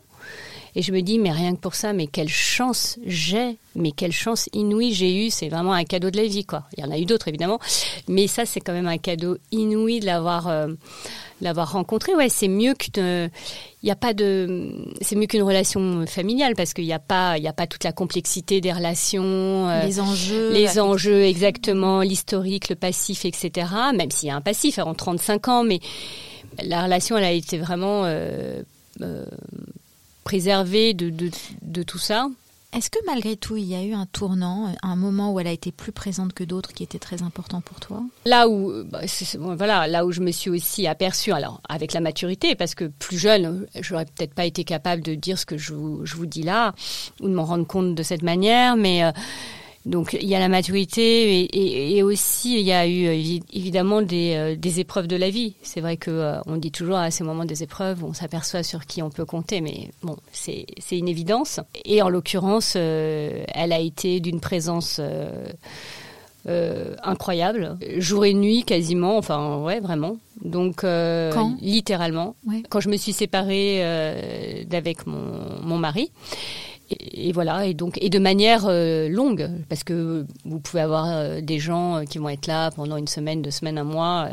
Et 0.78 0.82
je 0.82 0.92
me 0.92 1.02
dis, 1.02 1.20
mais 1.20 1.32
rien 1.32 1.56
que 1.56 1.62
pour 1.62 1.74
ça, 1.74 1.94
mais 1.94 2.06
quelle 2.06 2.28
chance 2.28 3.00
j'ai, 3.06 3.58
mais 3.76 3.92
quelle 3.92 4.12
chance 4.12 4.50
inouïe 4.52 4.94
j'ai 4.94 5.26
eu. 5.26 5.30
C'est 5.30 5.48
vraiment 5.48 5.72
un 5.72 5.86
cadeau 5.86 6.12
de 6.12 6.18
la 6.18 6.26
vie, 6.26 6.44
quoi. 6.44 6.64
Il 6.76 6.84
y 6.84 6.88
en 6.88 6.92
a 6.92 6.98
eu 7.00 7.06
d'autres, 7.06 7.30
évidemment. 7.30 7.60
Mais 8.10 8.28
ça, 8.28 8.46
c'est 8.46 8.60
quand 8.60 8.74
même 8.74 8.88
un 8.88 8.98
cadeau 8.98 9.38
inouï 9.54 10.02
de 10.02 10.06
l'avoir, 10.06 10.50
euh, 10.50 10.68
l'avoir 11.40 11.72
rencontré. 11.72 12.14
Ouais, 12.14 12.28
c'est 12.28 12.50
mieux 12.50 12.74
qu'une, 12.74 13.30
il 13.84 13.88
y 13.88 13.92
a 13.92 13.96
pas 13.96 14.14
de, 14.14 14.74
c'est 15.00 15.16
mieux 15.16 15.28
qu'une 15.28 15.44
relation 15.44 16.06
familiale 16.08 16.56
parce 16.56 16.74
qu'il 16.74 16.84
n'y 16.84 16.92
a 16.92 17.00
pas, 17.00 17.38
il 17.38 17.44
y 17.46 17.48
a 17.48 17.54
pas 17.54 17.68
toute 17.68 17.86
la 17.86 17.94
complexité 17.94 18.60
des 18.60 18.74
relations. 18.74 19.70
Euh, 19.70 19.86
les 19.86 20.02
enjeux. 20.02 20.52
Les 20.52 20.78
enjeux, 20.78 21.24
exactement. 21.24 22.02
L'historique, 22.02 22.68
le 22.68 22.76
passif, 22.76 23.24
etc. 23.24 23.68
Même 23.96 24.12
s'il 24.12 24.28
y 24.28 24.32
a 24.32 24.36
un 24.36 24.42
passif 24.42 24.78
en 24.80 24.94
35 24.94 25.48
ans, 25.48 25.64
mais, 25.64 25.80
la 26.64 26.84
relation, 26.84 27.18
elle 27.18 27.24
a 27.24 27.32
été 27.32 27.58
vraiment 27.58 28.04
euh, 28.06 28.62
euh, 29.02 29.26
préservée 30.24 30.94
de, 30.94 31.12
de, 31.62 31.84
tout 31.84 31.98
ça. 31.98 32.28
Est-ce 32.74 32.90
que 32.90 33.00
malgré 33.06 33.38
tout, 33.38 33.56
il 33.56 33.66
y 33.66 33.76
a 33.76 33.84
eu 33.84 33.94
un 33.94 34.06
tournant, 34.06 34.74
un 34.84 34.96
moment 34.96 35.32
où 35.32 35.40
elle 35.40 35.48
a 35.48 35.52
été 35.52 35.72
plus 35.72 35.92
présente 35.92 36.34
que 36.34 36.44
d'autres 36.44 36.74
qui 36.74 36.84
était 36.84 37.00
très 37.00 37.22
important 37.22 37.62
pour 37.62 37.80
toi? 37.80 38.04
Là 38.26 38.50
où, 38.50 38.84
bah, 38.84 39.02
voilà, 39.56 39.88
là 39.88 40.06
où 40.06 40.12
je 40.12 40.20
me 40.20 40.32
suis 40.32 40.50
aussi 40.50 40.86
aperçue, 40.86 41.32
alors 41.32 41.62
avec 41.70 41.94
la 41.94 42.02
maturité, 42.02 42.56
parce 42.56 42.76
que 42.76 42.86
plus 42.86 43.18
jeune, 43.18 43.66
j'aurais 43.80 44.06
peut-être 44.06 44.34
pas 44.34 44.46
été 44.46 44.66
capable 44.66 45.02
de 45.04 45.16
dire 45.16 45.40
ce 45.40 45.46
que 45.46 45.58
je 45.58 45.74
vous, 45.74 46.06
je 46.06 46.16
vous 46.16 46.26
dis 46.26 46.44
là, 46.44 46.74
ou 47.22 47.30
de 47.30 47.34
m'en 47.34 47.46
rendre 47.46 47.66
compte 47.66 47.96
de 47.96 48.04
cette 48.04 48.24
manière, 48.24 48.76
mais 48.76 49.06
euh, 49.06 49.12
donc 49.86 50.18
il 50.20 50.28
y 50.28 50.34
a 50.34 50.40
la 50.40 50.50
maturité 50.50 51.42
et, 51.42 51.98
et, 51.98 52.04
aussi 52.04 52.60
il 52.60 52.66
y 52.66 52.72
a 52.72 52.88
eu 52.88 53.06
euh, 53.06 53.40
évidemment 53.54 54.02
des, 54.02 54.34
euh, 54.36 54.56
des 54.56 54.80
épreuves 54.80 55.08
de 55.08 55.16
la 55.16 55.30
vie. 55.30 55.54
C'est 55.62 55.82
vrai 55.82 55.96
que 55.98 56.10
euh, 56.10 56.40
on 56.48 56.58
dit 56.58 56.72
toujours 56.72 56.98
à 56.98 57.12
ces 57.12 57.24
moments 57.24 57.46
des 57.46 57.62
épreuves, 57.62 58.04
on 58.04 58.14
s'aperçoit 58.14 58.64
sur 58.64 58.86
qui 58.86 59.04
on 59.04 59.12
peut 59.12 59.26
compter, 59.26 59.62
mais 59.62 59.92
bon, 60.02 60.18
c'est 60.32 60.66
une 60.92 61.08
évidence. 61.08 61.60
Et 61.86 62.02
en 62.02 62.10
l'occurrence, 62.10 62.76
elle 62.76 63.72
a 63.72 63.80
été 63.80 64.20
d'une 64.20 64.40
présence 64.40 65.00
incroyable, 66.48 67.78
jour 67.98 68.26
et 68.26 68.34
nuit 68.34 68.64
quasiment, 68.64 69.18
enfin 69.18 69.58
ouais 69.60 69.80
vraiment. 69.80 70.18
Donc 70.44 70.82
quand? 70.82 71.56
littéralement, 71.62 72.36
quand 72.70 72.80
je 72.80 72.90
me 72.90 72.98
suis 72.98 73.14
séparée 73.14 74.66
d'avec 74.68 75.06
mon, 75.06 75.62
mon 75.62 75.78
mari. 75.78 76.12
Et, 76.90 77.32
voilà, 77.32 77.66
et 77.66 77.74
donc 77.74 77.98
et 78.00 78.10
de 78.10 78.20
manière 78.20 78.66
euh, 78.68 79.10
longue, 79.10 79.50
parce 79.70 79.84
que 79.84 80.26
vous 80.44 80.60
pouvez 80.60 80.82
avoir 80.82 81.08
euh, 81.08 81.42
des 81.42 81.58
gens 81.58 81.98
euh, 81.98 82.04
qui 82.04 82.20
vont 82.20 82.30
être 82.30 82.46
là 82.46 82.70
pendant 82.70 82.98
une 82.98 83.08
semaine, 83.08 83.42
deux 83.42 83.50
semaines, 83.50 83.80
un 83.80 83.84
mois, 83.84 84.30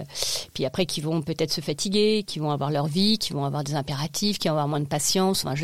puis 0.53 0.67
après 0.67 0.85
qui 0.85 1.01
vont 1.01 1.23
peut-être 1.23 1.51
se 1.51 1.63
fatiguer, 1.63 2.25
qui 2.27 2.41
vont 2.41 2.51
avoir 2.51 2.71
leur 2.71 2.87
vie, 2.87 3.17
qui 3.17 3.33
vont 3.33 3.47
avoir 3.47 3.65
des 3.65 3.75
impératifs, 3.75 4.39
qui 4.39 4.49
vont 4.49 4.53
avoir 4.53 4.69
moins 4.69 4.81
de 4.81 4.87
patience, 4.87 5.47
enfin, 5.47 5.55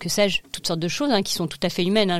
que 0.00 0.08
sais-je, 0.08 0.42
toutes 0.50 0.66
sortes 0.66 0.80
de 0.80 0.88
choses 0.88 1.10
hein, 1.12 1.22
qui 1.22 1.32
sont 1.32 1.46
tout 1.46 1.60
à 1.62 1.68
fait 1.68 1.84
humaines. 1.84 2.10
Hein, 2.10 2.18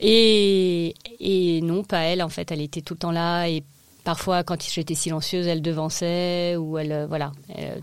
et, 0.00 0.94
et 1.20 1.60
non, 1.60 1.84
pas 1.84 2.00
elle, 2.00 2.22
en 2.22 2.30
fait, 2.30 2.50
elle 2.52 2.62
était 2.62 2.80
tout 2.80 2.94
le 2.94 2.98
temps 2.98 3.12
là 3.12 3.48
et 3.48 3.64
Parfois, 4.06 4.44
quand 4.44 4.62
j'étais 4.62 4.94
silencieuse, 4.94 5.48
elle 5.48 5.62
devançait 5.62 6.54
ou 6.54 6.78
elle, 6.78 7.06
voilà, 7.08 7.32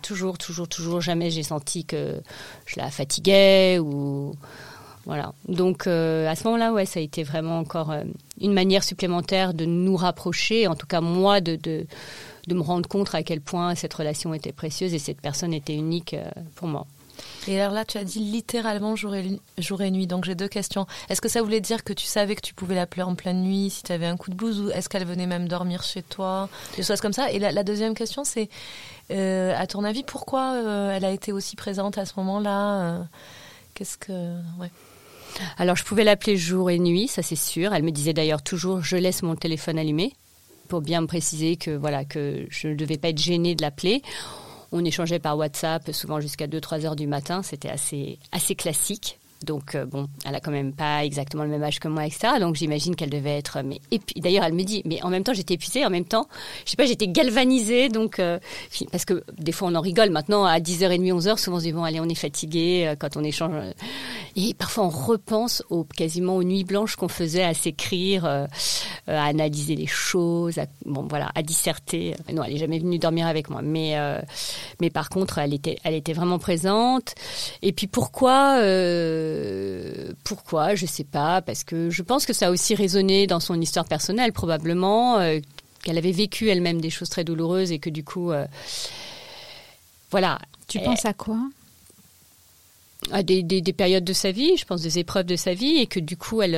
toujours, 0.02 0.38
toujours, 0.38 0.70
toujours, 0.70 1.02
jamais 1.02 1.30
j'ai 1.30 1.44
senti 1.44 1.84
que 1.84 2.22
je 2.66 2.80
la 2.80 2.90
fatiguais 2.90 3.78
ou 3.78 4.34
voilà. 5.06 5.34
Donc 5.50 5.86
euh, 5.88 6.30
à 6.30 6.36
ce 6.36 6.46
moment-là, 6.46 6.72
ouais, 6.72 6.86
ça 6.86 7.00
a 7.00 7.04
été 7.04 7.24
vraiment 7.24 7.60
encore 7.60 7.92
euh, 7.92 8.04
une 8.40 8.54
manière 8.54 8.84
supplémentaire 8.84 9.54
de 9.54 9.66
nous 9.66 9.98
rapprocher, 9.98 10.68
en 10.68 10.76
tout 10.76 10.88
cas 10.88 11.02
moi, 11.02 11.42
de, 11.42 11.58
de, 11.58 11.86
me 12.54 12.62
rendre 12.62 12.88
compte 12.88 13.14
à 13.14 13.24
quel 13.24 13.42
point 13.42 13.76
cette 13.76 13.94
relation 13.94 14.34
était 14.34 14.54
précieuse 14.54 14.94
et 14.94 15.00
cette 15.00 15.20
personne 15.20 15.54
était 15.54 15.76
unique 15.76 16.14
euh, 16.14 16.24
pour 16.56 16.70
moi. 16.70 16.88
Et 17.48 17.60
alors 17.60 17.74
là, 17.74 17.86
tu 17.86 17.98
as 17.98 18.04
dit 18.04 18.20
littéralement 18.20 18.96
jour 18.96 19.16
et, 19.16 19.40
jour 19.58 19.82
et 19.82 19.92
nuit. 19.92 20.08
Donc 20.08 20.26
j'ai 20.26 20.36
deux 20.36 20.48
questions. 20.48 20.88
Est-ce 21.10 21.22
que 21.22 21.30
ça 21.30 21.42
voulait 21.42 21.62
dire 21.62 21.84
que 21.84 21.94
tu 21.94 22.06
savais 22.06 22.36
que 22.36 22.42
tu 22.42 22.54
pouvais 22.54 22.76
l'appeler 22.76 23.04
en 23.04 23.16
pleine 23.16 23.44
nuit 23.44 23.70
si 23.70 23.84
tu 23.84 23.92
avais 23.92 24.06
un 24.06 24.18
coup 24.18 24.30
de 24.30 24.36
bouse 24.36 24.60
ou 24.62 24.70
est-ce 24.72 24.90
qu'elle 24.90 25.06
venait 25.06 25.28
même 25.28 25.48
dormir 25.48 25.84
chez 25.84 26.04
toi 26.04 26.50
Des 26.78 26.84
choses 26.84 27.02
comme 27.02 27.14
ça? 27.14 27.32
Et 27.32 27.40
la, 27.40 27.64
deuxième 27.64 27.94
question, 27.96 28.24
c'est 28.24 28.50
à 29.10 29.68
ton 29.68 29.84
avis, 29.84 30.04
pourquoi 30.04 30.56
elle 30.94 31.06
a 31.06 31.12
été 31.12 31.32
aussi 31.32 31.56
présente 31.56 31.98
à 31.98 32.06
ce 32.06 32.14
moment-là 32.18 33.06
Qu'est-ce 33.74 33.98
que. 33.98 34.38
Alors 35.58 35.76
je 35.76 35.84
pouvais 35.84 36.04
l'appeler 36.04 36.38
jour 36.38 36.70
et 36.70 36.80
nuit, 36.80 37.08
ça 37.08 37.22
c'est 37.22 37.36
sûr. 37.36 37.74
Elle 37.74 37.84
me 37.84 37.92
disait 37.92 38.14
d'ailleurs 38.14 38.44
toujours 38.44 38.82
je 38.82 38.98
laisse 38.98 39.24
mon 39.24 39.36
téléphone 39.36 39.80
allumé 39.80 40.14
pour 40.68 40.82
bien 40.82 41.02
me 41.02 41.08
préciser 41.08 41.58
que 41.58 41.72
voilà 41.72 42.06
que 42.06 42.46
je 42.50 42.68
ne 42.68 42.76
devais 42.76 42.98
pas 42.98 43.10
être 43.10 43.18
gênée 43.18 43.56
de 43.56 43.62
l'appeler. 43.62 44.02
On 44.76 44.84
échangeait 44.84 45.20
par 45.20 45.38
WhatsApp 45.38 45.92
souvent 45.94 46.20
jusqu'à 46.20 46.48
2-3 46.48 46.86
heures 46.86 46.96
du 46.96 47.06
matin, 47.06 47.44
c'était 47.44 47.70
assez 47.70 48.18
assez 48.32 48.56
classique. 48.56 49.20
Donc 49.44 49.78
bon, 49.78 50.08
elle 50.26 50.36
a 50.36 50.40
quand 50.40 50.52
même 50.52 50.74
pas 50.74 51.04
exactement 51.04 51.44
le 51.44 51.50
même 51.50 51.64
âge 51.64 51.80
que 51.80 51.88
moi, 51.88 52.06
etc. 52.06 52.40
Donc 52.40 52.56
j'imagine 52.56 52.96
qu'elle 52.96 53.10
devait 53.10 53.38
être. 53.38 53.60
Mais 53.64 53.80
et 53.92 54.00
puis 54.00 54.20
d'ailleurs, 54.20 54.46
elle 54.46 54.54
me 54.54 54.64
dit, 54.64 54.82
mais 54.86 55.02
en 55.04 55.10
même 55.10 55.24
temps, 55.24 55.34
j'étais 55.34 55.56
épuisée, 55.56 55.86
en 55.86 55.90
même 55.90 56.06
temps, 56.06 56.28
je 56.66 56.72
sais 56.72 56.78
pas, 56.78 56.86
j'étais 56.86 57.08
galvanisée. 57.08 57.90
Donc 57.90 58.22
parce 58.92 59.06
que 59.06 59.24
des 59.38 59.52
fois, 59.52 59.70
on 59.70 59.76
en 59.76 59.82
rigole. 59.82 60.10
Maintenant, 60.10 60.46
à 60.46 60.60
10h30, 60.60 61.14
11h, 61.14 61.38
souvent 61.38 61.58
on 61.58 61.60
se 61.60 61.66
dit 61.66 61.74
bon, 61.74 61.84
allez, 61.84 62.00
on 62.00 62.10
est 62.10 62.16
fatigué 62.16 62.94
quand 63.00 63.18
on 63.18 63.24
échange. 63.24 63.54
Et 64.36 64.54
parfois, 64.54 64.86
on 64.86 64.90
repense 64.90 65.64
au, 65.70 65.84
quasiment 65.84 66.36
aux 66.38 66.44
nuits 66.44 66.64
blanches 66.64 66.96
qu'on 66.96 67.08
faisait 67.08 67.44
à 67.44 67.54
s'écrire, 67.54 68.26
à 68.26 68.48
analyser 69.08 69.76
les 69.76 69.88
choses, 69.88 70.58
à, 70.58 70.66
bon 70.86 71.06
voilà, 71.10 71.30
à 71.36 71.44
disserter. 71.44 72.16
Non, 72.32 72.44
elle 72.44 72.54
est 72.54 72.60
jamais 72.60 72.80
venue 72.80 72.98
dormir 73.00 73.28
avec 73.28 73.50
moi, 73.50 73.62
mais 73.62 73.96
mais 74.82 74.90
par 74.90 75.10
contre, 75.10 75.38
elle 75.38 75.54
était, 75.54 75.78
elle 75.84 75.94
était 75.94 76.14
vraiment 76.14 76.40
présente. 76.40 77.16
Et 77.62 77.72
puis 77.72 77.88
pourquoi, 77.88 78.60
euh, 79.34 80.14
pourquoi, 80.24 80.76
je 80.76 80.86
sais 80.86 81.04
pas, 81.04 81.42
parce 81.42 81.64
que 81.64 81.90
je 81.90 82.02
pense 82.02 82.26
que 82.26 82.34
ça 82.34 82.48
a 82.48 82.52
aussi 82.52 82.76
résonné 82.76 83.28
dans 83.28 83.40
son 83.40 83.60
histoire 83.60 83.86
personnelle 83.86 84.34
probablement, 84.34 85.20
euh, 85.20 85.40
qu'elle 85.84 85.98
avait 85.98 86.12
vécu 86.12 86.50
elle-même 86.50 86.80
des 86.80 86.90
choses 86.90 87.10
très 87.10 87.24
douloureuses 87.24 87.72
et 87.72 87.80
que 87.80 87.90
du 87.90 88.04
coup, 88.04 88.32
euh, 88.32 88.46
voilà. 90.12 90.40
Tu 90.68 90.80
penses 90.80 91.06
à 91.06 91.14
quoi? 91.14 91.40
À 93.12 93.22
des, 93.22 93.44
des, 93.44 93.74
périodes 93.74 94.06
de 94.06 94.14
sa 94.14 94.32
vie, 94.32 94.56
je 94.56 94.64
pense 94.64 94.82
des 94.82 94.98
épreuves 94.98 95.26
de 95.26 95.36
sa 95.36 95.54
vie, 95.54 95.76
et 95.78 95.88
que 95.88 96.00
du 96.00 96.16
coup, 96.16 96.42
elle, 96.42 96.56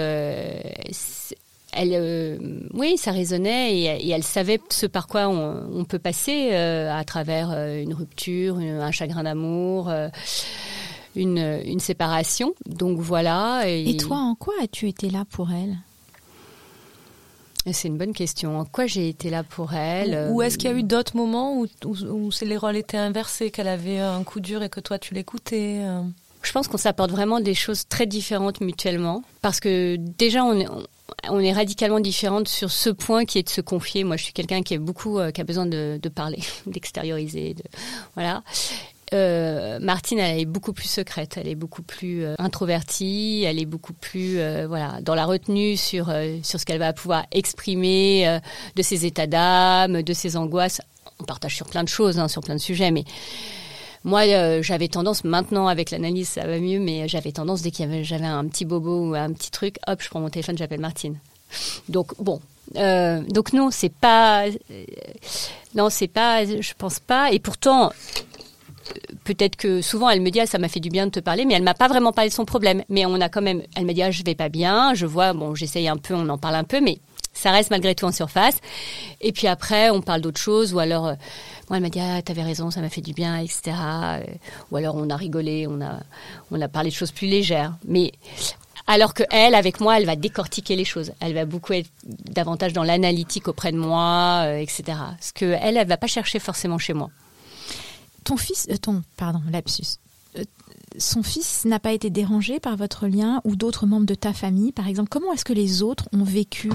elle, 1.76 1.92
euh, 1.94 2.38
oui, 2.74 2.98
ça 2.98 3.12
résonnait 3.12 3.78
et, 3.78 4.10
elle 4.10 4.24
savait 4.24 4.60
ce 4.70 4.86
par 4.86 5.08
quoi 5.08 5.28
on, 5.28 5.84
peut 5.86 6.00
passer 6.00 6.50
euh, 6.54 6.92
à 6.92 7.04
travers 7.04 7.52
euh, 7.52 7.82
une 7.82 7.94
rupture, 7.94 8.58
un 8.58 8.92
chagrin 8.92 9.24
d'amour. 9.24 9.92
Une, 11.16 11.80
séparation. 11.80 12.54
Donc 12.66 13.00
voilà. 13.00 13.64
Et, 13.68 13.98
toi, 13.98 14.18
en 14.18 14.36
quoi 14.36 14.54
as-tu 14.62 14.88
été 14.88 15.10
là 15.10 15.26
pour 15.30 15.52
elle? 15.52 15.78
C'est 17.72 17.88
une 17.88 17.98
bonne 17.98 18.14
question. 18.14 18.60
En 18.60 18.66
quoi 18.66 18.86
j'ai 18.86 19.10
été 19.10 19.30
là 19.30 19.44
pour 19.44 19.74
elle 19.74 20.30
Ou, 20.32 20.42
est-ce 20.42 20.58
qu'il 20.58 20.70
y 20.70 20.74
a 20.74 20.78
eu 20.78 20.84
d'autres 20.84 21.18
moments 21.18 21.60
où, 21.60 21.66
où, 21.86 22.30
les 22.42 22.58
rôles 22.58 22.76
étaient 22.76 22.98
inversés, 22.98 23.50
qu'elle 23.50 23.68
avait 23.68 24.00
un 24.00 24.24
coup 24.24 24.40
dur 24.40 24.62
et 24.62 24.70
que 24.70 24.80
toi 24.80 25.00
tu 25.00 25.16
l'écoutais 25.16 25.82
Je 26.44 26.52
pense 26.52 26.68
qu'on 26.68 26.78
s'apporte 26.78 27.10
vraiment 27.10 27.40
des 27.40 27.56
choses 27.56 27.88
très 27.88 28.06
différentes 28.06 28.62
mutuellement. 28.62 29.24
Parce 29.42 29.60
que 29.60 29.96
déjà, 29.96 30.44
on 30.44 30.60
est, 30.60 30.68
on 31.30 31.40
est 31.40 31.54
radicalement 31.54 32.00
différentes 32.00 32.48
sur 32.48 32.72
ce 32.72 32.90
point 32.90 33.26
qui 33.26 33.38
est 33.38 33.44
de 33.44 33.50
se 33.50 33.62
confier. 33.62 34.04
Moi, 34.04 34.18
je 34.18 34.26
suis 34.26 34.34
quelqu'un 34.34 34.62
qui 34.64 34.74
est 34.74 34.80
beaucoup, 34.80 35.20
euh, 35.20 35.32
qui 35.32 35.42
a 35.42 35.44
besoin 35.44 35.66
de, 35.66 36.00
parler, 36.14 36.40
d'extérioriser, 36.66 37.54
de, 37.54 37.64
voilà. 38.16 38.44
Euh, 39.16 39.80
Martine, 39.80 40.20
elle 40.20 40.40
est 40.40 40.46
beaucoup 40.46 40.74
plus 40.74 40.88
secrète, 40.88 41.38
elle 41.38 41.48
est 41.48 41.56
beaucoup 41.56 41.82
plus 41.82 42.24
euh, 42.24 42.36
introvertie, 42.38 43.44
elle 43.48 43.60
est 43.60 43.66
beaucoup 43.66 43.94
plus 43.94 44.38
voilà 44.68 45.00
dans 45.02 45.16
la 45.16 45.26
retenue 45.26 45.78
sur 45.78 46.14
sur 46.44 46.60
ce 46.60 46.66
qu'elle 46.66 46.80
va 46.80 46.94
pouvoir 46.94 47.26
exprimer 47.32 48.40
de 48.76 48.82
ses 48.82 49.06
états 49.06 49.28
d'âme, 49.28 50.02
de 50.04 50.14
ses 50.14 50.38
angoisses. 50.38 50.82
On 51.20 51.24
partage 51.24 51.56
sur 51.56 51.68
plein 51.68 51.84
de 51.84 51.90
choses, 51.90 52.20
hein, 52.20 52.28
sur 52.28 52.42
plein 52.42 52.56
de 52.56 52.60
sujets, 52.60 52.92
mais 52.92 53.06
moi, 54.06 54.22
euh, 54.22 54.62
j'avais 54.62 54.88
tendance, 54.88 55.24
maintenant 55.24 55.68
avec 55.68 55.90
l'analyse, 55.90 56.30
ça 56.30 56.46
va 56.46 56.60
mieux, 56.60 56.80
mais 56.80 57.08
j'avais 57.08 57.32
tendance, 57.32 57.64
dès 57.64 57.72
qu'il 57.72 57.86
y 57.86 57.88
avait, 57.92 58.04
j'avais 58.04 58.28
un 58.28 58.46
petit 58.46 58.64
bobo 58.64 59.10
ou 59.10 59.16
un 59.16 59.34
petit 59.34 59.50
truc, 59.50 59.78
hop, 59.88 60.00
je 60.00 60.10
prends 60.10 60.20
mon 60.20 60.30
téléphone, 60.30 60.56
j'appelle 60.56 60.80
Martine. 60.80 61.18
Donc, 61.90 62.14
bon. 62.20 62.40
Euh, 62.76 63.22
donc 63.30 63.54
non, 63.54 63.72
c'est 63.72 63.92
pas, 63.92 64.46
euh, 64.46 64.86
non, 65.74 65.90
c'est 65.90 66.08
pas, 66.08 66.46
je 66.46 66.74
pense 66.78 67.00
pas. 67.00 67.32
Et 67.32 67.40
pourtant, 67.40 67.92
peut-être 69.24 69.56
que 69.56 69.82
souvent 69.82 70.10
elle 70.10 70.22
me 70.22 70.30
dit 70.30 70.40
ah, 70.40 70.46
ça 70.46 70.58
m'a 70.58 70.68
fait 70.68 70.80
du 70.80 70.90
bien 70.90 71.06
de 71.08 71.12
te 71.12 71.20
parler, 71.20 71.46
mais 71.46 71.54
elle 71.54 71.64
m'a 71.64 71.74
pas 71.74 71.88
vraiment 71.88 72.12
parlé 72.12 72.30
de 72.30 72.36
son 72.36 72.46
problème. 72.46 72.84
Mais 72.90 73.06
on 73.06 73.20
a 73.22 73.30
quand 73.30 73.42
même, 73.42 73.62
elle 73.76 73.86
me 73.86 73.94
dit 73.94 74.04
ah, 74.04 74.12
je 74.12 74.24
vais 74.24 74.36
pas 74.36 74.50
bien, 74.50 74.94
je 74.94 75.06
vois, 75.06 75.34
bon, 75.34 75.56
j'essaye 75.56 75.88
un 75.88 75.98
peu, 75.98 76.14
on 76.14 76.28
en 76.30 76.38
parle 76.38 76.56
un 76.56 76.64
peu, 76.64 76.82
mais 76.82 77.00
ça 77.36 77.52
reste 77.52 77.70
malgré 77.70 77.94
tout 77.94 78.06
en 78.06 78.12
surface. 78.12 78.60
Et 79.22 79.32
puis 79.32 79.48
après, 79.48 79.92
on 79.92 80.02
parle 80.02 80.22
d'autre 80.22 80.40
chose, 80.40 80.74
ou 80.74 80.80
alors, 80.80 81.08
euh, 81.08 81.14
moi, 81.70 81.78
elle 81.78 81.84
m'a 81.84 81.90
dit, 81.90 82.00
ah, 82.00 82.22
t'avais 82.22 82.44
raison, 82.44 82.72
ça 82.72 82.82
m'a 82.82 82.90
fait 82.90 83.02
du 83.02 83.14
bien, 83.14 83.38
etc. 83.38 83.76
Euh, 83.76 84.24
ou 84.72 84.78
alors, 84.78 84.96
on 84.96 85.10
a 85.10 85.16
rigolé, 85.16 85.68
on 85.70 85.82
a, 85.82 86.00
on 86.52 86.62
a 86.62 86.68
parlé 86.68 86.90
de 86.90 86.96
choses 86.96 87.12
plus 87.12 87.28
légères. 87.28 87.76
Mais 87.86 88.14
alors 88.88 89.14
que 89.14 89.24
elle, 89.32 89.54
avec 89.54 89.80
moi, 89.82 89.98
elle 89.98 90.06
va 90.06 90.16
décortiquer 90.16 90.76
les 90.76 90.86
choses. 90.86 91.12
Elle 91.20 91.34
va 91.34 91.46
beaucoup 91.46 91.74
être 91.74 91.90
davantage 92.06 92.74
dans 92.74 92.84
l'analytique 92.84 93.48
auprès 93.48 93.72
de 93.72 93.78
moi, 93.78 94.44
euh, 94.46 94.58
etc. 94.58 94.98
Ce 95.20 95.34
que 95.34 95.46
elle, 95.62 95.78
elle 95.78 95.88
va 95.88 95.98
pas 95.98 96.08
chercher 96.08 96.40
forcément 96.40 96.78
chez 96.78 96.94
moi. 96.94 97.10
Ton 98.26 98.38
fils, 98.38 98.68
ton, 98.82 99.04
pardon, 99.16 99.42
lapsus. 99.50 100.00
son 100.98 101.24
fils 101.24 101.64
n'a 101.64 101.80
pas 101.80 101.94
été 101.94 102.10
dérangé 102.10 102.60
par 102.60 102.76
votre 102.76 103.08
lien 103.08 103.40
ou 103.46 103.56
d'autres 103.56 103.86
membres 103.86 104.06
de 104.06 104.16
ta 104.16 104.34
famille, 104.34 104.72
par 104.72 104.88
exemple. 104.88 105.10
Comment 105.10 105.32
est-ce 105.32 105.46
que 105.46 105.54
les 105.54 105.82
autres 105.82 106.10
ont 106.12 106.24
vécu 106.24 106.70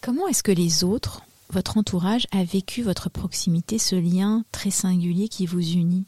Comment 0.00 0.28
est-ce 0.28 0.42
que 0.42 0.52
les 0.52 0.84
autres, 0.84 1.22
votre 1.50 1.76
entourage, 1.76 2.26
a 2.30 2.44
vécu 2.44 2.82
votre 2.82 3.10
proximité, 3.10 3.78
ce 3.78 3.96
lien 3.96 4.44
très 4.52 4.70
singulier 4.70 5.28
qui 5.28 5.46
vous 5.46 5.66
unit? 5.66 6.04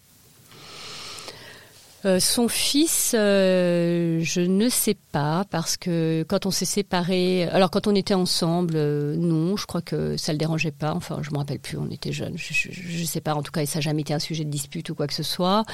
Euh, 2.07 2.21
son 2.21 2.47
fils, 2.47 3.17
euh, 3.19 4.21
je 4.23 4.41
ne 4.41 4.69
sais 4.69 4.97
pas 5.11 5.45
parce 5.51 5.77
que 5.77 6.25
quand 6.29 6.47
on 6.47 6.53
s'est 6.53 6.65
séparés, 6.65 7.49
alors 7.49 7.69
quand 7.69 7.89
on 7.89 7.97
était 7.97 8.15
ensemble, 8.15 8.75
euh, 8.77 9.17
non, 9.17 9.57
je 9.57 9.67
crois 9.67 9.83
que 9.83 10.17
ça 10.17 10.31
le 10.31 10.39
dérangeait 10.39 10.71
pas. 10.71 10.95
Enfin, 10.95 11.19
je 11.23 11.33
me 11.33 11.39
rappelle 11.39 11.59
plus, 11.59 11.77
on 11.79 11.91
était 11.91 12.13
jeunes, 12.13 12.37
je, 12.37 13.01
ne 13.01 13.05
sais 13.05 13.21
pas. 13.21 13.35
En 13.35 13.43
tout 13.43 13.51
cas, 13.51 13.67
ça 13.67 13.79
n'a 13.79 13.81
jamais 13.81 14.03
été 14.03 14.15
un 14.15 14.21
sujet 14.21 14.45
de 14.45 14.51
dispute 14.51 14.89
ou 14.89 14.95
quoi 14.95 15.09
que 15.09 15.15
ce 15.15 15.25
soit. 15.25 15.65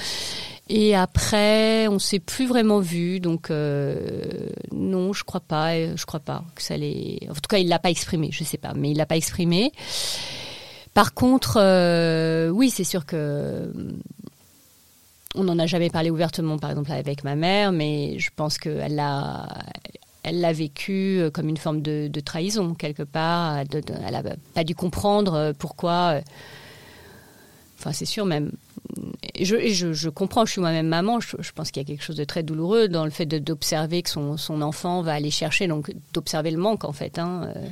Et 0.70 0.96
après, 0.96 1.86
on 1.88 1.98
s'est 1.98 2.20
plus 2.20 2.46
vraiment 2.46 2.78
vu, 2.80 3.20
donc 3.20 3.50
non, 3.50 5.12
je 5.12 5.24
crois 5.24 5.40
pas, 5.40 5.74
je 5.74 6.06
crois 6.06 6.20
pas 6.20 6.44
que 6.54 6.62
ça 6.62 6.74
allait. 6.74 7.18
En 7.28 7.34
tout 7.34 7.40
cas, 7.46 7.58
il 7.58 7.68
l'a 7.68 7.78
pas 7.78 7.90
exprimé, 7.90 8.30
je 8.32 8.42
sais 8.42 8.56
pas, 8.56 8.72
mais 8.74 8.92
il 8.92 8.96
l'a 8.96 9.06
pas 9.06 9.16
exprimé. 9.16 9.70
Par 10.94 11.12
contre, 11.12 11.58
oui, 12.52 12.70
c'est 12.70 12.84
sûr 12.84 13.04
que 13.04 13.70
on 15.34 15.44
n'en 15.44 15.58
a 15.58 15.66
jamais 15.66 15.90
parlé 15.90 16.10
ouvertement, 16.10 16.58
par 16.58 16.70
exemple, 16.70 16.92
avec 16.92 17.24
ma 17.24 17.34
mère, 17.34 17.72
mais 17.72 18.18
je 18.18 18.30
pense 18.34 18.58
qu'elle 18.58 18.94
l'a, 18.94 19.48
elle 20.22 20.40
l'a 20.40 20.52
vécu 20.52 21.18
euh, 21.18 21.30
comme 21.30 21.48
une 21.48 21.56
forme 21.56 21.82
de, 21.82 22.08
trahison, 22.20 22.74
quelque 22.74 23.02
part. 23.02 23.58
elle 23.58 24.12
n'a 24.12 24.22
pas 24.54 24.64
dû 24.64 24.74
comprendre 24.74 25.34
euh, 25.34 25.52
pourquoi. 25.58 26.14
Euh, 26.16 26.20
enfin, 27.78 27.92
c'est 27.92 28.06
sûr, 28.06 28.26
même. 28.26 28.52
Je, 29.40 29.56
je, 29.92 30.08
comprends, 30.08 30.44
je 30.44 30.52
suis 30.52 30.60
moi-même 30.60 30.86
maman, 30.86 31.18
je, 31.20 31.52
pense 31.54 31.70
qu'il 31.70 31.82
y 31.82 31.84
a 31.84 31.86
quelque 31.86 32.04
chose 32.04 32.16
de 32.16 32.24
très 32.24 32.42
douloureux 32.42 32.88
dans 32.88 33.04
le 33.04 33.10
fait 33.10 33.26
d'observer 33.26 34.02
que 34.02 34.10
son, 34.10 34.62
enfant 34.62 35.02
va 35.02 35.14
aller 35.14 35.30
chercher, 35.30 35.66
donc 35.66 35.92
d'observer 36.12 36.50
le 36.50 36.58
manque, 36.58 36.84
en 36.84 36.92
fait. 36.92 37.18
Hein, 37.18 37.48
euh, 37.56 37.66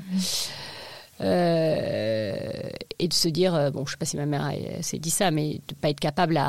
et 1.20 3.08
de 3.08 3.14
se 3.14 3.28
dire, 3.28 3.54
euh, 3.54 3.70
bon, 3.70 3.86
je 3.86 3.92
sais 3.92 3.96
pas 3.96 4.04
si 4.04 4.16
ma 4.16 4.26
mère 4.26 4.52
s'est 4.82 4.98
dit 4.98 5.10
ça, 5.10 5.30
mais 5.30 5.60
de 5.68 5.74
pas 5.74 5.90
être 5.90 6.00
capable 6.00 6.40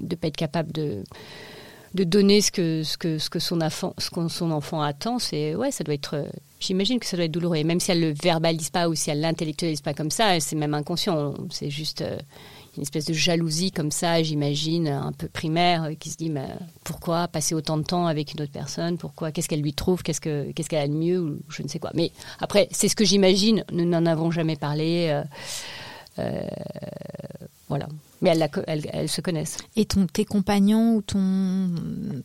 de 0.00 0.16
pas 0.16 0.28
être 0.28 0.36
capable 0.36 0.72
de 0.72 1.02
de 1.94 2.04
donner 2.04 2.42
ce 2.42 2.50
que 2.50 2.82
ce 2.82 2.98
que 2.98 3.16
ce 3.16 3.30
que 3.30 3.38
son 3.38 3.62
enfant 3.62 3.94
ce 3.96 4.10
que 4.10 4.28
son 4.28 4.50
enfant 4.50 4.82
attend, 4.82 5.18
c'est 5.18 5.54
ouais, 5.54 5.70
ça 5.70 5.82
doit 5.82 5.94
être. 5.94 6.26
J'imagine 6.60 6.98
que 6.98 7.06
ça 7.06 7.16
doit 7.16 7.24
être 7.26 7.32
douloureux. 7.32 7.56
Et 7.56 7.64
même 7.64 7.80
si 7.80 7.90
elle 7.90 8.00
le 8.00 8.12
verbalise 8.12 8.70
pas 8.70 8.88
ou 8.88 8.94
si 8.94 9.10
elle 9.10 9.20
l'intellectualise 9.20 9.80
pas 9.80 9.94
comme 9.94 10.10
ça, 10.10 10.38
c'est 10.40 10.56
même 10.56 10.74
inconscient. 10.74 11.34
C'est 11.50 11.70
juste 11.70 12.02
euh, 12.02 12.18
une 12.76 12.82
espèce 12.82 13.06
de 13.06 13.12
jalousie 13.12 13.72
comme 13.72 13.90
ça, 13.90 14.22
j'imagine, 14.22 14.88
un 14.88 15.12
peu 15.12 15.28
primaire, 15.28 15.84
euh, 15.84 15.94
qui 15.94 16.10
se 16.10 16.16
dit 16.16 16.30
mais 16.30 16.48
pourquoi 16.84 17.28
passer 17.28 17.54
autant 17.54 17.78
de 17.78 17.82
temps 17.82 18.06
avec 18.06 18.34
une 18.34 18.42
autre 18.42 18.52
personne? 18.52 18.98
Pourquoi? 18.98 19.32
Qu'est-ce 19.32 19.48
qu'elle 19.48 19.62
lui 19.62 19.74
trouve? 19.74 20.02
Qu'est-ce 20.02 20.20
que 20.20 20.50
qu'est-ce 20.52 20.68
qu'elle 20.68 20.82
a 20.82 20.88
de 20.88 20.92
mieux? 20.92 21.20
Ou 21.20 21.38
je 21.48 21.62
ne 21.62 21.68
sais 21.68 21.78
quoi. 21.78 21.90
Mais 21.94 22.12
après, 22.40 22.68
c'est 22.70 22.88
ce 22.88 22.96
que 22.96 23.04
j'imagine. 23.04 23.64
Nous 23.72 23.84
n'en 23.84 24.06
avons 24.06 24.30
jamais 24.30 24.56
parlé. 24.56 25.08
Euh, 25.10 25.24
euh, 26.18 26.46
voilà. 27.68 27.88
Mais 28.22 28.30
elles, 28.30 28.48
elles, 28.66 29.08
se 29.08 29.20
connaissent. 29.20 29.58
Et 29.74 29.84
ton, 29.84 30.06
tes 30.06 30.24
compagnons 30.24 30.94
ou 30.94 31.02
ton, 31.02 31.70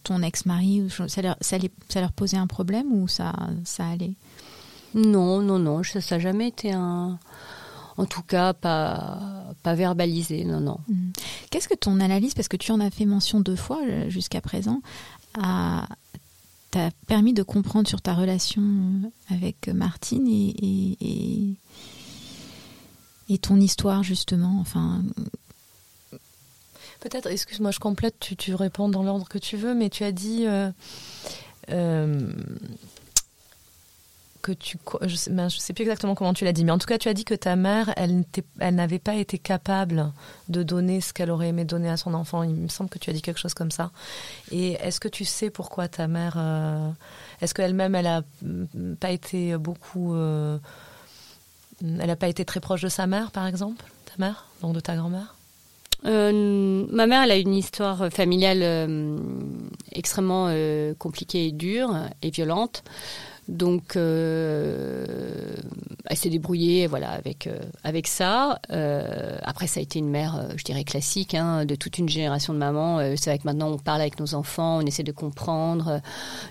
ton 0.03 0.21
ex-mari, 0.21 0.87
ça 1.07 1.21
leur, 1.21 1.35
ça, 1.41 1.57
ça 1.89 1.99
leur 1.99 2.11
posait 2.11 2.37
un 2.37 2.47
problème 2.47 2.93
ou 2.93 3.07
ça, 3.07 3.33
ça 3.65 3.87
allait? 3.87 4.13
Non, 4.93 5.41
non, 5.41 5.59
non. 5.59 5.83
Ça 5.83 5.99
n'a 6.11 6.19
jamais 6.19 6.47
été 6.49 6.71
un, 6.71 7.19
en 8.01 8.05
tout 8.07 8.23
cas 8.23 8.53
pas, 8.53 9.53
pas 9.61 9.75
verbalisé, 9.75 10.43
non, 10.43 10.59
non. 10.59 10.79
Mm. 10.87 11.11
Qu'est-ce 11.51 11.67
que 11.67 11.75
ton 11.75 11.99
analyse, 11.99 12.33
parce 12.33 12.47
que 12.47 12.57
tu 12.57 12.71
en 12.71 12.79
as 12.79 12.89
fait 12.89 13.05
mention 13.05 13.39
deux 13.41 13.55
fois 13.55 13.79
euh, 13.87 14.09
jusqu'à 14.09 14.41
présent, 14.41 14.81
a 15.39 15.87
t'a 16.71 16.89
permis 17.05 17.33
de 17.33 17.43
comprendre 17.43 17.87
sur 17.87 18.01
ta 18.01 18.13
relation 18.13 18.61
euh, 18.63 19.35
avec 19.35 19.67
Martine 19.67 20.25
et, 20.27 20.55
et, 21.01 21.55
et, 23.29 23.37
ton 23.37 23.59
histoire 23.59 24.03
justement, 24.03 24.57
enfin. 24.59 25.03
Peut-être, 27.01 27.27
excuse-moi, 27.27 27.71
je 27.71 27.79
complète, 27.79 28.15
tu, 28.19 28.35
tu 28.35 28.55
réponds 28.55 28.87
dans 28.87 29.03
l'ordre 29.03 29.27
que 29.27 29.37
tu 29.37 29.57
veux, 29.57 29.73
mais 29.73 29.89
tu 29.89 30.03
as 30.03 30.11
dit 30.11 30.45
euh, 30.47 30.71
que 34.41 34.51
tu, 34.51 34.77
je 35.03 35.15
sais, 35.15 35.31
ben, 35.31 35.49
je 35.49 35.57
sais 35.57 35.73
plus 35.73 35.83
exactement 35.83 36.15
comment 36.15 36.33
tu 36.33 36.45
l'as 36.45 36.53
dit, 36.53 36.65
mais 36.65 36.71
en 36.71 36.77
tout 36.77 36.87
cas, 36.87 36.97
tu 36.97 37.07
as 37.07 37.13
dit 37.13 37.23
que 37.23 37.33
ta 37.35 37.55
mère, 37.55 37.93
elle, 37.95 38.23
elle 38.59 38.75
n'avait 38.75 38.99
pas 38.99 39.15
été 39.15 39.37
capable 39.37 40.11
de 40.49 40.63
donner 40.63 41.01
ce 41.01 41.13
qu'elle 41.13 41.31
aurait 41.31 41.49
aimé 41.49 41.63
donner 41.63 41.89
à 41.89 41.97
son 41.97 42.13
enfant. 42.13 42.43
Il 42.43 42.55
me 42.55 42.67
semble 42.67 42.89
que 42.89 42.99
tu 42.99 43.09
as 43.09 43.13
dit 43.13 43.21
quelque 43.21 43.39
chose 43.39 43.53
comme 43.53 43.71
ça. 43.71 43.91
Et 44.51 44.73
est-ce 44.73 44.99
que 44.99 45.07
tu 45.07 45.25
sais 45.25 45.49
pourquoi 45.49 45.87
ta 45.87 46.07
mère, 46.07 46.35
euh, 46.37 46.89
est-ce 47.41 47.53
qu'elle-même, 47.53 47.95
elle 47.95 48.07
a 48.07 48.21
mm, 48.41 48.95
pas 48.99 49.11
été 49.11 49.57
beaucoup, 49.57 50.15
euh, 50.15 50.57
elle 51.81 52.07
n'a 52.07 52.15
pas 52.15 52.27
été 52.27 52.43
très 52.43 52.59
proche 52.59 52.81
de 52.81 52.89
sa 52.89 53.07
mère, 53.07 53.31
par 53.31 53.47
exemple, 53.47 53.85
ta 54.05 54.13
mère, 54.23 54.47
donc 54.61 54.73
de 54.73 54.79
ta 54.79 54.95
grand-mère? 54.95 55.35
Euh, 56.05 56.87
ma 56.91 57.05
mère, 57.05 57.23
elle 57.23 57.31
a 57.31 57.37
une 57.37 57.53
histoire 57.53 58.09
familiale 58.11 59.19
extrêmement 59.91 60.51
compliquée 60.97 61.47
et 61.47 61.51
dure 61.51 61.95
et 62.23 62.31
violente. 62.31 62.83
Donc, 63.47 63.95
euh, 63.95 65.05
elle 66.05 66.17
s'est 66.17 66.29
débrouillée, 66.29 66.87
voilà, 66.87 67.09
avec 67.09 67.47
euh, 67.47 67.59
avec 67.83 68.07
ça. 68.07 68.59
Euh, 68.71 69.37
après, 69.43 69.67
ça 69.67 69.79
a 69.79 69.83
été 69.83 69.99
une 69.99 70.09
mère, 70.09 70.47
je 70.55 70.63
dirais 70.63 70.83
classique, 70.83 71.33
hein, 71.33 71.65
de 71.65 71.75
toute 71.75 71.97
une 71.97 72.07
génération 72.07 72.53
de 72.53 72.59
mamans. 72.59 72.99
c'est 73.17 73.31
vrai 73.31 73.39
que 73.39 73.45
maintenant, 73.45 73.71
on 73.71 73.77
parle 73.77 74.01
avec 74.01 74.19
nos 74.19 74.35
enfants, 74.35 74.77
on 74.77 74.85
essaie 74.85 75.03
de 75.03 75.11
comprendre 75.11 76.01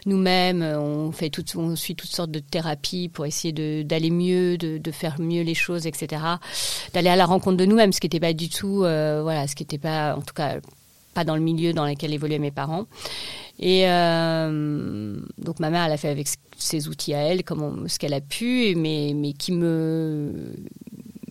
nous-mêmes, 0.04 0.62
on 0.62 1.12
fait 1.12 1.30
tout, 1.30 1.44
on 1.56 1.76
suit 1.76 1.94
toutes 1.94 2.11
sortes 2.11 2.30
de 2.30 2.40
thérapies 2.40 3.09
pour 3.09 3.25
essayer 3.25 3.85
d'aller 3.85 4.11
mieux, 4.11 4.59
de, 4.59 4.78
de, 4.78 4.90
faire 4.90 5.20
mieux 5.20 5.42
les 5.42 5.54
choses, 5.54 5.87
etc. 5.87 6.23
D'aller 6.92 7.11
à 7.11 7.16
la 7.16 7.26
rencontre 7.26 7.56
de 7.56 7.64
nous-mêmes, 7.64 7.92
ce 7.92 8.00
qui 8.00 8.06
n'était 8.06 8.20
pas 8.20 8.32
du 8.32 8.49
tout, 8.49 8.78
voilà, 8.78 9.47
ce 9.47 9.54
qui 9.54 9.62
n'était 9.62 9.78
pas, 9.78 10.16
en 10.16 10.23
tout 10.23 10.35
cas, 10.35 10.56
pas 11.14 11.25
dans 11.25 11.35
le 11.35 11.43
milieu 11.43 11.73
dans 11.73 11.87
lequel 11.87 12.12
évoluaient 12.12 12.38
mes 12.38 12.50
parents. 12.50 12.87
Et 13.61 13.83
euh, 13.87 15.17
donc 15.37 15.61
ma 15.61 15.69
mère, 15.69 15.85
elle 15.85 15.93
a 15.93 15.97
fait 15.99 16.09
avec 16.09 16.29
ses 16.57 16.88
outils 16.88 17.12
à 17.12 17.19
elle, 17.19 17.43
ce 17.87 17.99
qu'elle 17.99 18.14
a 18.14 18.23
pu, 18.23 18.75
mais, 18.75 19.12
mais 19.14 19.35
qui 19.35 19.52
me 19.52 20.55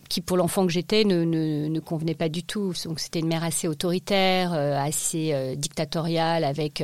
qui 0.08 0.20
pour 0.20 0.36
l'enfant 0.36 0.66
que 0.66 0.72
j'étais 0.72 1.04
ne, 1.04 1.24
ne, 1.24 1.68
ne, 1.68 1.80
convenait 1.80 2.14
pas 2.14 2.28
du 2.28 2.42
tout. 2.42 2.72
Donc 2.84 2.98
c'était 2.98 3.20
une 3.20 3.28
mère 3.28 3.44
assez 3.44 3.68
autoritaire, 3.68 4.52
euh, 4.54 4.76
assez 4.76 5.30
euh, 5.32 5.54
dictatoriale, 5.56 6.44
avec 6.44 6.82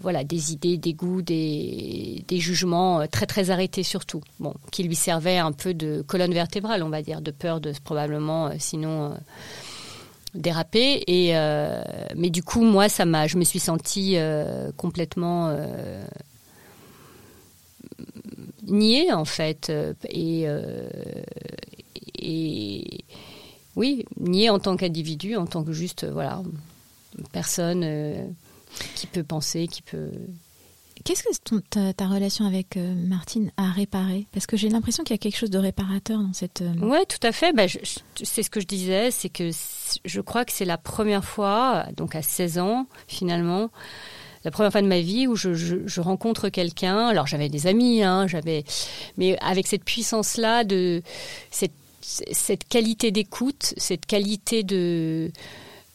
voilà 0.00 0.24
des 0.24 0.52
idées, 0.52 0.78
des 0.78 0.92
goûts, 0.92 1.22
des, 1.22 2.24
des, 2.26 2.40
jugements 2.40 3.06
très 3.06 3.26
très 3.26 3.50
arrêtés 3.50 3.84
surtout. 3.84 4.20
Bon, 4.40 4.52
qui 4.72 4.82
lui 4.82 4.96
servaient 4.96 5.38
un 5.38 5.52
peu 5.52 5.74
de 5.74 6.02
colonne 6.02 6.34
vertébrale, 6.34 6.82
on 6.82 6.88
va 6.88 7.02
dire, 7.02 7.20
de 7.20 7.30
peur 7.30 7.60
de 7.60 7.72
probablement 7.84 8.50
sinon 8.58 9.16
dérapé. 10.34 11.02
Et, 11.06 11.36
euh, 11.36 11.82
mais 12.16 12.30
du 12.30 12.42
coup, 12.42 12.62
moi, 12.62 12.88
ça 12.88 13.04
m'a, 13.04 13.26
je 13.26 13.36
me 13.36 13.44
suis 13.44 13.58
sentie 13.58 14.14
euh, 14.16 14.70
complètement 14.76 15.48
euh, 15.48 16.04
niée, 18.66 19.12
en 19.12 19.24
fait. 19.24 19.72
Et, 20.08 20.46
et 22.18 23.04
oui, 23.76 24.04
niée 24.18 24.50
en 24.50 24.58
tant 24.58 24.76
qu'individu, 24.76 25.36
en 25.36 25.46
tant 25.46 25.62
que 25.64 25.72
juste, 25.72 26.04
voilà, 26.04 26.42
personne 27.32 27.86
qui 28.94 29.06
peut 29.06 29.22
penser, 29.22 29.68
qui 29.68 29.82
peut 29.82 30.10
Qu'est-ce 31.06 31.22
que 31.22 31.92
ta, 31.92 32.08
relation 32.08 32.46
avec 32.46 32.76
euh, 32.76 32.94
Martine 32.96 33.52
a 33.56 33.70
réparé? 33.70 34.26
Parce 34.32 34.44
que 34.46 34.56
j'ai 34.56 34.68
l'impression 34.68 35.04
qu'il 35.04 35.14
y 35.14 35.18
a 35.18 35.18
quelque 35.18 35.36
chose 35.36 35.50
de 35.50 35.58
réparateur 35.58 36.18
dans 36.18 36.32
cette. 36.32 36.62
Euh, 36.62 36.72
Oui, 36.82 36.98
tout 37.08 37.24
à 37.24 37.30
fait. 37.30 37.52
Bah, 37.52 37.66
c'est 38.20 38.42
ce 38.42 38.50
que 38.50 38.58
je 38.58 38.66
disais, 38.66 39.12
c'est 39.12 39.28
que 39.28 39.50
je 40.04 40.20
crois 40.20 40.44
que 40.44 40.50
c'est 40.50 40.64
la 40.64 40.78
première 40.78 41.24
fois, 41.24 41.86
donc 41.96 42.16
à 42.16 42.22
16 42.22 42.58
ans 42.58 42.88
finalement, 43.06 43.70
la 44.44 44.50
première 44.50 44.72
fois 44.72 44.82
de 44.82 44.88
ma 44.88 44.98
vie 44.98 45.28
où 45.28 45.36
je, 45.36 46.00
rencontre 46.00 46.48
quelqu'un. 46.48 47.06
Alors 47.06 47.28
j'avais 47.28 47.48
des 47.48 47.68
amis, 47.68 48.02
hein, 48.02 48.26
j'avais, 48.26 48.64
mais 49.16 49.38
avec 49.38 49.68
cette 49.68 49.84
puissance-là 49.84 50.64
de 50.64 51.02
cette 52.00 52.68
qualité 52.68 53.12
d'écoute, 53.12 53.74
cette 53.76 54.06
qualité 54.06 54.64
de 54.64 55.30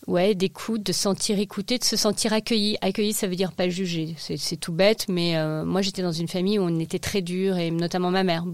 ouais, 0.07 0.35
d'écoute, 0.35 0.83
de 0.83 0.91
sentir 0.91 1.39
écouté, 1.39 1.77
de 1.77 1.83
se 1.83 1.95
sentir 1.95 2.33
accueilli. 2.33 2.77
Accueilli, 2.81 3.13
ça 3.13 3.27
veut 3.27 3.35
dire 3.35 3.51
pas 3.51 3.69
juger. 3.69 4.15
C'est 4.17 4.57
tout 4.57 4.73
bête, 4.73 5.05
mais 5.07 5.37
euh, 5.37 5.63
moi 5.65 5.81
j'étais 5.81 6.01
dans 6.01 6.11
une 6.11 6.27
famille 6.27 6.59
où 6.59 6.63
on 6.63 6.79
était 6.79 6.99
très 6.99 7.21
dur, 7.21 7.57
et 7.57 7.71
notamment 7.71 8.11
ma 8.11 8.23
mère, 8.23 8.45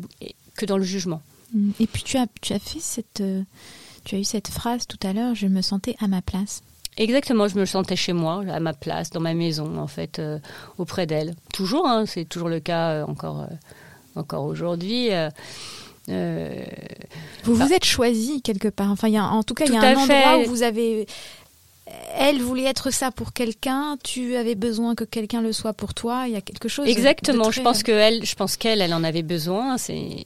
que 0.56 0.66
dans 0.66 0.78
le 0.78 0.84
jugement. 0.84 1.22
Mm. 1.54 1.72
Et 1.80 1.88
puis 1.88 2.04
tu 2.04 2.18
as, 2.18 2.28
tu 2.42 2.54
as 2.54 2.60
fait 2.60 2.80
cette, 2.80 3.22
euh, 3.22 3.44
tu 4.04 4.16
as 4.16 4.20
eu 4.20 4.24
cette 4.24 4.50
phrase 4.50 4.88
tout 4.88 5.00
à 5.04 5.14
l'heure, 5.14 5.36
je 5.36 5.48
me 5.48 5.62
sentais 5.62 5.96
à 6.00 6.08
ma 6.08 6.22
place. 6.22 6.62
Exactement, 6.98 7.48
je 7.48 7.60
me 7.60 7.66
sentais 7.66 7.96
chez 7.96 8.14
moi, 8.14 8.44
à 8.50 8.60
ma 8.60 8.74
place, 8.74 9.12
dans 9.12 9.20
ma 9.20 9.36
maison, 9.36 9.78
en 9.78 9.86
fait, 9.86 10.18
euh, 10.18 10.40
auprès 10.80 11.06
d'elle. 11.06 11.36
Toujours, 11.54 11.88
hein, 11.88 12.06
c'est 12.08 12.26
toujours 12.26 12.50
le 12.50 12.60
cas 12.60 13.06
encore, 13.06 13.48
encore 14.16 14.46
aujourd'hui. 14.46 15.10
Vous 16.08 17.56
vous 17.56 17.74
êtes 17.74 17.86
choisi 17.86 18.42
quelque 18.42 18.68
part. 18.68 18.92
Enfin, 18.92 19.10
y 19.10 19.18
a, 19.18 19.26
en 19.26 19.44
tout 19.44 19.54
cas, 19.54 19.66
il 19.66 19.74
y 19.74 19.78
a 19.78 19.82
un 19.82 19.96
endroit 19.96 20.40
où 20.40 20.50
vous 20.50 20.64
avez 20.64 21.08
elle 22.16 22.42
voulait 22.42 22.66
être 22.66 22.92
ça 22.92 23.12
pour 23.12 23.34
quelqu'un, 23.34 23.98
tu 24.04 24.36
avais 24.36 24.56
besoin 24.56 24.96
que 24.96 25.04
quelqu'un 25.04 25.42
le 25.42 25.54
soit 25.54 25.74
pour 25.74 25.94
toi. 25.94 26.26
Il 26.28 26.34
y 26.34 26.36
a 26.36 26.42
quelque 26.42 26.68
chose. 26.68 26.88
Exactement. 26.88 27.52
je 27.52 27.62
pense 27.62 27.84
que 27.84 27.92
elle, 27.92 28.26
je 28.26 28.36
pense 28.36 28.58
qu'elle, 28.58 28.82
elle 28.82 28.94
en 28.94 29.04
avait 29.04 29.24
besoin. 29.24 29.78
C'est 29.78 30.26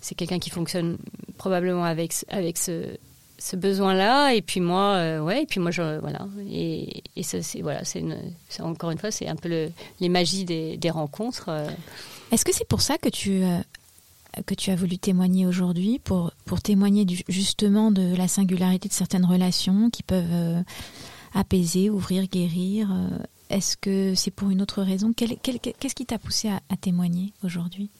c'est 0.00 0.14
quelqu'un 0.14 0.38
qui 0.38 0.50
fonctionne 0.50 0.98
probablement 1.38 1.84
avec 1.84 2.12
avec 2.28 2.58
ce 2.58 2.84
ce 3.38 3.56
besoin-là. 3.56 4.34
Et 4.34 4.42
puis 4.42 4.60
moi, 4.60 4.94
euh, 4.94 5.20
ouais. 5.20 5.42
Et 5.42 5.46
puis 5.46 5.60
moi, 5.60 5.70
je, 5.70 5.98
voilà. 5.98 6.26
Et, 6.50 7.02
et 7.16 7.22
ça, 7.22 7.42
c'est 7.42 7.60
voilà, 7.60 7.84
c'est 7.84 8.02
encore 8.60 8.90
une 8.90 8.98
fois, 8.98 9.10
c'est 9.10 9.28
un 9.28 9.36
peu 9.36 9.48
le, 9.48 9.70
les 10.00 10.08
magies 10.08 10.44
des, 10.44 10.76
des 10.76 10.90
rencontres. 10.90 11.46
Euh. 11.48 11.68
Est-ce 12.32 12.44
que 12.44 12.54
c'est 12.54 12.66
pour 12.68 12.80
ça 12.80 12.98
que 12.98 13.08
tu 13.08 13.42
euh, 13.42 13.58
que 14.46 14.54
tu 14.54 14.70
as 14.70 14.76
voulu 14.76 14.98
témoigner 14.98 15.46
aujourd'hui 15.46 15.98
pour, 15.98 16.32
témoigner 16.62 17.06
justement 17.28 17.90
de 17.90 18.14
la 18.16 18.28
singularité 18.28 18.88
de 18.88 18.94
certaines 18.94 19.24
relations 19.24 19.90
qui 19.90 20.02
peuvent 20.02 20.24
euh, 20.32 20.62
apaiser, 21.34 21.90
ouvrir, 21.90 22.26
guérir. 22.26 22.90
Euh, 22.92 23.18
est-ce 23.50 23.76
que 23.76 24.14
c'est 24.14 24.30
pour 24.30 24.50
une 24.50 24.62
autre 24.62 24.82
raison? 24.82 25.12
Qu'est-ce 25.12 25.94
qui 25.94 26.06
t'a 26.06 26.18
poussé 26.18 26.48
à, 26.48 26.76
témoigner 26.76 27.32
aujourd'hui? 27.42 27.90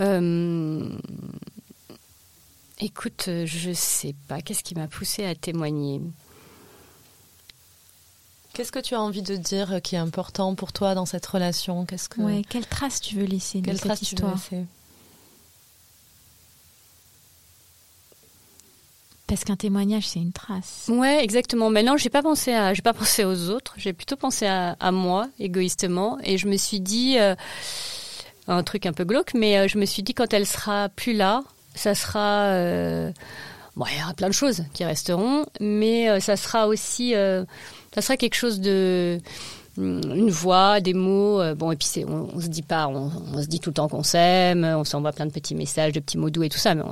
Euh, 0.00 0.88
Écoute, 2.80 3.30
je 3.44 3.72
sais 3.72 4.14
pas. 4.26 4.42
Qu'est-ce 4.42 4.64
qui 4.64 4.74
m'a 4.74 4.88
poussé 4.88 5.24
à 5.24 5.34
témoigner? 5.34 6.00
Qu'est-ce 8.54 8.72
que 8.72 8.78
tu 8.78 8.94
as 8.94 9.00
envie 9.00 9.22
de 9.22 9.34
dire 9.36 9.80
qui 9.82 9.96
est 9.96 9.98
important 9.98 10.54
pour 10.54 10.72
toi 10.72 10.94
dans 10.94 11.06
cette 11.06 11.26
relation 11.26 11.84
Qu'est-ce 11.84 12.08
que 12.08 12.20
ouais, 12.20 12.42
quelle 12.48 12.66
trace 12.66 13.00
tu 13.00 13.16
veux 13.16 13.24
laisser 13.24 13.60
quelle 13.60 13.74
de 13.74 13.80
cette 13.80 14.02
histoire 14.02 14.38
Parce 19.26 19.42
qu'un 19.42 19.56
témoignage, 19.56 20.06
c'est 20.06 20.20
une 20.20 20.32
trace. 20.32 20.84
Ouais, 20.88 21.24
exactement. 21.24 21.70
Maintenant, 21.70 21.96
j'ai 21.96 22.10
pas 22.10 22.22
pensé 22.22 22.52
à, 22.52 22.74
j'ai 22.74 22.82
pas 22.82 22.92
pensé 22.92 23.24
aux 23.24 23.50
autres. 23.50 23.74
J'ai 23.76 23.92
plutôt 23.92 24.16
pensé 24.16 24.46
à, 24.46 24.92
moi, 24.92 25.28
égoïstement, 25.38 26.18
et 26.22 26.38
je 26.38 26.46
me 26.46 26.56
suis 26.56 26.78
dit 26.78 27.18
euh, 27.18 27.34
un 28.46 28.62
truc 28.62 28.86
un 28.86 28.92
peu 28.92 29.04
glauque, 29.04 29.34
mais 29.34 29.58
euh, 29.58 29.66
je 29.66 29.78
me 29.78 29.86
suis 29.86 30.02
dit 30.02 30.14
quand 30.14 30.32
elle 30.32 30.46
sera 30.46 30.88
plus 30.90 31.14
là, 31.14 31.42
ça 31.74 31.94
sera 31.94 32.42
euh, 32.44 33.10
bon, 33.76 33.84
il 33.92 33.98
y 33.98 34.02
aura 34.02 34.14
plein 34.14 34.28
de 34.28 34.34
choses 34.34 34.64
qui 34.72 34.84
resteront, 34.84 35.46
mais 35.60 36.20
ça 36.20 36.36
sera 36.36 36.66
aussi 36.66 37.14
ça 37.94 38.02
serait 38.02 38.16
quelque 38.16 38.34
chose 38.34 38.60
de 38.60 39.20
mm, 39.76 40.00
une 40.14 40.30
voix, 40.30 40.80
des 40.80 40.94
mots. 40.94 41.40
Euh, 41.40 41.54
bon, 41.54 41.70
et 41.70 41.76
puis 41.76 41.86
c'est, 41.86 42.04
on, 42.04 42.40
se 42.40 42.48
dit 42.48 42.62
pas, 42.62 42.88
on, 42.88 43.40
se 43.40 43.46
dit 43.46 43.60
tout 43.60 43.70
le 43.70 43.74
temps 43.74 43.88
qu'on 43.88 44.02
s'aime, 44.02 44.64
on 44.64 44.82
s'envoie 44.82 45.12
plein 45.12 45.26
de 45.26 45.30
petits 45.30 45.54
messages, 45.54 45.92
de 45.92 46.00
petits 46.00 46.18
mots 46.18 46.30
doux 46.30 46.42
et 46.42 46.48
tout 46.48 46.58
ça. 46.58 46.74
Mais 46.74 46.82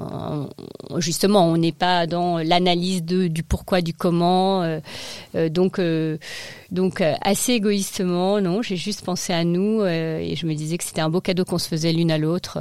justement, 0.99 1.45
on 1.47 1.57
n'est 1.57 1.73
pas 1.73 2.07
dans 2.07 2.39
l'analyse 2.39 3.03
du 3.03 3.43
pourquoi, 3.43 3.81
du 3.81 3.93
comment. 3.93 4.63
Euh, 4.63 4.79
euh, 5.35 5.49
donc, 5.49 5.81
donc 6.71 7.03
assez 7.21 7.55
égoïstement, 7.55 8.41
non, 8.41 8.63
j'ai 8.63 8.77
juste 8.77 9.05
pensé 9.05 9.33
à 9.33 9.43
nous 9.45 9.85
et 9.85 10.35
je 10.37 10.47
me 10.47 10.55
disais 10.55 10.79
que 10.79 10.85
c'était 10.85 11.01
un 11.01 11.11
beau 11.11 11.21
cadeau 11.21 11.45
qu'on 11.45 11.59
se 11.59 11.69
faisait 11.69 11.93
l'une 11.93 12.13
à 12.13 12.19
l'autre 12.19 12.59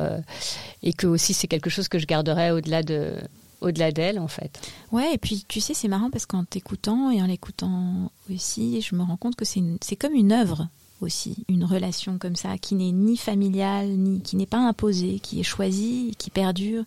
et 0.82 0.94
que 0.94 1.06
aussi 1.06 1.34
c'est 1.34 1.48
quelque 1.48 1.70
chose 1.70 1.88
que 1.88 2.00
je 2.00 2.08
garderais 2.08 2.52
au-delà 2.52 2.82
de 2.82 3.14
au-delà 3.62 3.92
d'elle, 3.92 4.20
en 4.20 4.28
fait. 4.28 4.60
Ouais, 4.92 5.14
et 5.14 5.18
puis 5.18 5.46
tu 5.48 5.62
sais, 5.62 5.74
c'est 5.74 5.88
marrant 5.88 6.10
parce 6.10 6.26
qu'en 6.26 6.44
t'écoutant 6.44 7.12
et 7.12 7.22
en 7.22 7.28
l'écoutant 7.28 8.12
aussi, 8.34 8.82
je 8.82 8.96
me 8.96 9.04
rends 9.04 9.18
compte 9.18 9.36
que 9.36 9.46
c'est 9.46 9.96
comme 9.96 10.14
une 10.14 10.32
œuvre 10.32 10.68
aussi, 11.02 11.46
une 11.50 11.64
relation 11.64 12.18
comme 12.18 12.36
ça, 12.36 12.58
qui 12.58 12.76
n'est 12.76 12.92
ni 12.92 13.18
familiale, 13.18 13.88
ni 13.88 14.22
qui 14.22 14.36
n'est 14.36 14.46
pas 14.46 14.60
imposée, 14.60 15.20
qui 15.20 15.40
est 15.40 15.44
choisie, 15.44 16.16
qui 16.18 16.30
perdure 16.30 16.84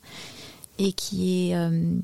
et 0.79 0.93
qui 0.93 1.51
est 1.51 1.57
euh, 1.57 1.95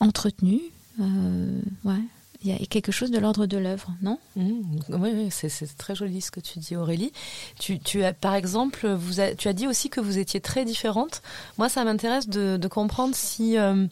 entretenue. 0.00 0.62
Euh, 1.00 1.60
ouais. 1.84 2.02
Il 2.44 2.50
y 2.50 2.54
a 2.54 2.66
quelque 2.66 2.90
chose 2.90 3.10
de 3.10 3.18
l'ordre 3.18 3.46
de 3.46 3.56
l'œuvre, 3.56 3.88
non? 4.02 4.18
Mmh. 4.36 4.60
Oui, 4.90 5.28
c'est 5.30 5.76
très 5.76 5.94
joli 5.94 6.20
ce 6.20 6.30
que 6.30 6.40
tu 6.40 6.58
dis, 6.58 6.74
Aurélie. 6.76 7.12
Tu, 7.58 8.04
as, 8.04 8.12
par 8.12 8.34
exemple, 8.34 8.96
tu 9.38 9.48
as 9.48 9.52
dit 9.52 9.68
aussi 9.68 9.90
que 9.90 10.00
vous 10.00 10.18
étiez 10.18 10.40
très 10.40 10.64
différentes. 10.64 11.22
Moi, 11.58 11.68
ça 11.68 11.84
m'intéresse 11.84 12.28
de, 12.28 12.68
comprendre 12.68 13.14
si 13.14 13.58
euh, 13.58 13.86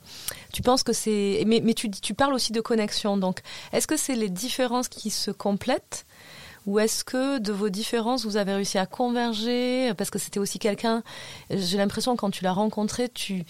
tu 0.52 0.62
penses 0.62 0.82
que 0.82 0.92
c'est. 0.92 1.44
Mais, 1.46 1.60
mais 1.62 1.74
tu, 1.74 1.90
tu 1.90 2.14
parles 2.14 2.34
aussi 2.34 2.52
de 2.52 2.60
connexion. 2.60 3.16
Donc, 3.16 3.40
est-ce 3.72 3.86
que 3.86 3.96
c'est 3.96 4.14
les 4.16 4.30
différences 4.30 4.88
qui 4.88 5.10
se 5.10 5.30
complètent 5.30 6.06
Ou 6.66 6.78
est-ce 6.78 7.04
que 7.04 7.38
de 7.38 7.52
vos 7.52 7.70
différences, 7.70 8.24
vous 8.26 8.36
avez 8.36 8.52
réussi 8.54 8.78
à 8.78 8.86
converger? 8.86 9.92
Parce 9.94 10.10
que 10.10 10.18
c'était 10.18 10.38
aussi 10.38 10.58
quelqu'un, 10.58 11.02
j'ai 11.50 11.78
l'impression 11.78 12.16
quand 12.16 12.30
tu 12.30 12.44
l'as 12.44 12.52
rencontrée, 12.52 13.08
tu, 13.08 13.44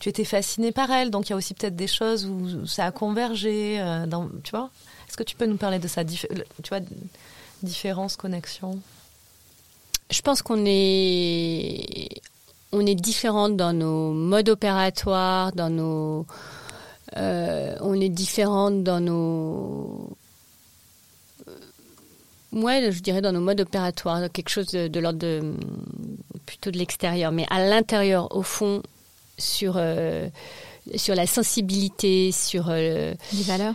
tu 0.00 0.08
étais 0.08 0.24
fasciné 0.24 0.72
par 0.72 0.90
elle. 0.90 1.10
Donc 1.10 1.28
il 1.28 1.30
y 1.30 1.32
a 1.32 1.36
aussi 1.36 1.54
peut-être 1.54 1.76
des 1.76 1.86
choses 1.86 2.26
où 2.26 2.66
ça 2.66 2.86
a 2.86 2.90
convergé. 2.90 3.80
Euh, 3.80 4.06
tu 4.42 4.50
vois? 4.50 4.70
Est-ce 5.08 5.16
que 5.16 5.22
tu 5.22 5.36
peux 5.36 5.46
nous 5.46 5.56
parler 5.56 5.78
de 5.78 5.86
ça 5.86 6.04
Tu 6.04 6.26
vois, 6.68 6.80
différence, 7.62 8.16
connexion? 8.16 8.80
Je 10.10 10.20
pense 10.22 10.42
qu'on 10.42 10.64
est, 10.66 12.08
on 12.72 12.84
est 12.84 12.94
différentes 12.94 13.56
dans 13.56 13.72
nos 13.72 14.12
modes 14.12 14.48
opératoires, 14.48 15.52
dans 15.52 15.70
nos. 15.70 16.26
Euh, 17.16 17.76
on 17.80 17.94
est 18.00 18.08
différentes 18.08 18.82
dans 18.82 19.00
nos 19.00 20.16
Ouais, 22.56 22.90
je 22.90 23.00
dirais 23.00 23.20
dans 23.20 23.32
nos 23.32 23.40
modes 23.40 23.60
opératoires, 23.60 24.32
quelque 24.32 24.48
chose 24.48 24.68
de, 24.68 24.98
l'ordre 24.98 25.18
de 25.18 25.52
plutôt 26.46 26.70
de 26.70 26.78
l'extérieur, 26.78 27.30
mais 27.30 27.44
à 27.50 27.62
l'intérieur, 27.62 28.34
au 28.34 28.42
fond, 28.42 28.82
sur 29.36 29.74
euh, 29.76 30.26
sur 30.94 31.14
la 31.14 31.26
sensibilité, 31.26 32.32
sur 32.32 32.70
euh, 32.70 33.12
les 33.34 33.42
valeurs. 33.42 33.74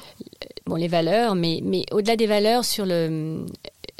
Bon, 0.66 0.76
les 0.78 0.88
valeurs, 0.88 1.36
mais 1.36 1.60
mais 1.64 1.86
au-delà 1.92 2.16
des 2.16 2.26
valeurs, 2.26 2.66
sur 2.66 2.88
le 2.88 3.46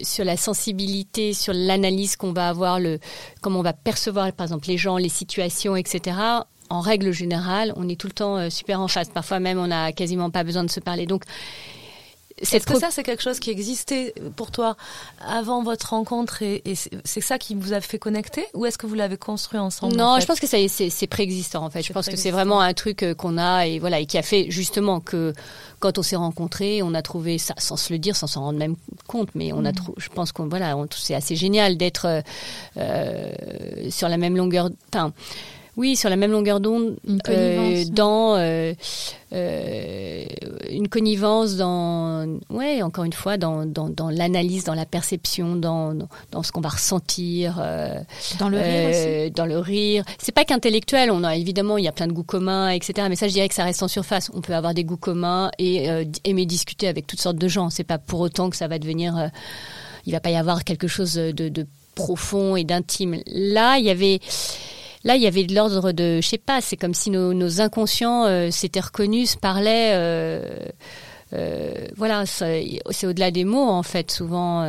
sur 0.02 0.26
la 0.26 0.36
sensibilité, 0.36 1.34
sur 1.34 1.54
l'analyse 1.54 2.16
qu'on 2.16 2.34
va 2.34 2.50
avoir, 2.50 2.80
le 2.80 2.98
comment 3.42 3.60
on 3.60 3.64
va 3.64 3.74
percevoir, 3.74 4.32
par 4.34 4.46
exemple, 4.46 4.68
les 4.68 4.78
gens, 4.78 4.98
les 4.98 5.10
situations, 5.10 5.76
etc. 5.76 6.18
En 6.72 6.80
règle 6.80 7.12
générale, 7.12 7.72
on 7.76 7.88
est 7.88 8.00
tout 8.00 8.08
le 8.08 8.14
temps 8.14 8.38
euh, 8.38 8.50
super 8.50 8.82
en 8.82 8.88
face. 8.88 9.10
Parfois 9.10 9.40
même, 9.40 9.60
on 9.60 9.68
n'a 9.68 9.92
quasiment 9.92 10.32
pas 10.32 10.44
besoin 10.44 10.64
de 10.64 10.72
se 10.72 10.80
parler. 10.80 11.06
Donc 11.06 11.24
est-ce 12.42 12.66
que 12.66 12.80
ça, 12.80 12.90
c'est 12.92 13.04
quelque 13.04 13.24
chose 13.24 13.40
qui 13.40 13.50
existait 13.50 14.14
pour 14.36 14.52
toi 14.52 14.76
avant 15.26 15.64
votre 15.64 15.90
rencontre 15.92 16.42
et, 16.42 16.62
c'est 17.04 17.22
ça 17.22 17.38
qui 17.38 17.56
vous 17.56 17.74
a 17.74 17.82
fait 17.82 18.00
connecter 18.00 18.46
ou 18.54 18.66
est-ce 18.66 18.78
que 18.78 18.88
vous 18.88 18.96
l'avez 18.96 19.18
construit 19.18 19.60
ensemble 19.60 19.96
Non, 19.96 20.20
je 20.20 20.26
pense 20.26 20.40
que 20.40 20.48
c'est 20.48 21.08
préexistant 21.08 21.64
en 21.64 21.70
fait. 21.70 21.84
Je 21.84 21.94
pense 21.94 22.08
que 22.08 22.16
c'est 22.16 22.32
vraiment 22.32 22.62
un 22.62 22.74
truc 22.74 23.04
euh, 23.04 23.14
qu'on 23.14 23.38
a 23.38 23.68
et 23.68 23.80
voilà 23.80 24.00
et 24.00 24.06
qui 24.06 24.18
a 24.18 24.22
fait 24.22 24.50
justement 24.50 25.00
que 25.00 25.34
quand 25.80 25.98
on 25.98 26.04
s'est 26.04 26.16
rencontrés, 26.16 26.82
on 26.84 26.94
a 26.94 27.02
trouvé 27.02 27.38
ça 27.38 27.54
sans 27.58 27.78
se 27.78 27.92
le 27.92 28.00
dire, 28.00 28.16
sans 28.16 28.28
s'en 28.28 28.42
rendre 28.42 28.60
même 28.60 28.76
compte, 29.08 29.30
mais 29.36 29.52
on 29.52 29.66
a, 29.66 29.72
mm. 29.72 29.94
je 29.98 30.10
pense 30.10 30.32
qu'on 30.32 30.48
voilà, 30.48 30.76
c'est 30.96 31.16
assez 31.16 31.36
génial 31.36 31.78
d'être 31.78 32.06
euh, 32.06 32.22
euh, 32.78 33.32
sur 33.90 34.08
la 34.10 34.18
même 34.18 34.38
longueur. 34.38 34.70
Enfin, 34.94 35.14
oui, 35.78 35.96
sur 35.96 36.10
la 36.10 36.18
même 36.18 36.32
longueur 36.32 36.60
d'onde, 36.60 36.98
euh, 37.30 37.86
dans 37.90 38.36
euh, 38.36 38.74
euh, 39.32 40.26
une 40.70 40.90
connivence, 40.90 41.56
dans, 41.56 42.40
ouais, 42.50 42.82
encore 42.82 43.06
une 43.06 43.14
fois, 43.14 43.38
dans, 43.38 43.66
dans, 43.66 43.88
dans 43.88 44.10
l'analyse, 44.10 44.66
dans 44.66 44.74
la 44.74 44.86
perception, 44.86 45.56
dans, 45.56 45.94
dans, 46.32 46.44
ce 46.44 46.52
qu'on 46.52 46.60
va 46.60 46.70
ressentir, 46.70 47.56
dans 48.40 48.50
le 48.50 48.58
rire 48.60 48.90
aussi. 48.90 49.32
Dans 49.32 49.46
le 49.46 49.60
rire. 49.60 50.04
C'est 50.18 50.34
pas 50.34 50.44
qu'intellectuel. 50.44 51.10
On 51.10 51.24
a 51.24 51.38
évidemment, 51.38 51.78
il 51.78 51.86
y 51.86 51.88
a 51.88 51.94
plein 51.94 52.08
de 52.08 52.14
goûts 52.14 52.24
communs, 52.24 52.70
etc. 52.70 53.08
Mais 53.10 53.16
ça, 53.16 53.30
je 53.30 53.34
dirais 53.34 53.48
que 53.48 53.56
ça 53.56 53.64
reste 53.64 53.82
en 53.82 53.88
surface. 53.88 54.30
On 54.34 54.42
peut 54.42 54.54
avoir 54.54 54.74
des 54.74 54.84
goûts 54.84 54.98
communs 54.98 55.52
et 55.58 55.88
aimer 56.26 56.46
discuter 56.46 56.90
avec 56.90 57.08
toutes 57.08 57.22
sortes 57.22 57.38
de 57.38 57.48
gens. 57.48 57.70
C'est 57.70 57.86
pas 57.86 57.98
pour 57.98 58.20
autant 58.20 58.50
que 58.50 58.58
ça 58.58 58.68
va 58.68 58.78
devenir. 58.78 59.32
il 60.06 60.12
va 60.12 60.20
pas 60.20 60.32
y 60.32 60.36
avoir 60.36 60.66
quelque 60.66 60.88
chose 60.88 61.14
de, 61.14 61.32
de 61.32 61.66
profond 61.96 62.58
et 62.58 62.66
d'intime. 62.66 63.22
Là, 63.28 63.78
il 63.78 63.86
y 63.86 63.90
avait 63.90 64.20
Là, 65.04 65.16
il 65.16 65.22
y 65.22 65.28
avait 65.28 65.44
de 65.44 65.56
l'ordre 65.56 65.92
de, 65.92 66.20
je 66.22 66.28
sais 66.28 66.38
pas, 66.38 66.62
c'est 66.62 66.78
comme 66.78 66.94
si 66.94 67.10
nos, 67.10 67.62
inconscients 67.62 68.26
euh, 68.26 68.52
s'étaient 68.52 68.80
reconnus, 68.80 69.32
se 69.32 69.38
parlaient. 69.38 69.94
Euh, 69.96 70.42
euh, 71.34 71.88
voilà, 71.96 72.26
c'est 72.26 72.82
au-delà 73.04 73.32
des 73.32 73.46
mots 73.46 73.70
en 73.70 73.84
fait, 73.84 74.12
souvent. 74.12 74.64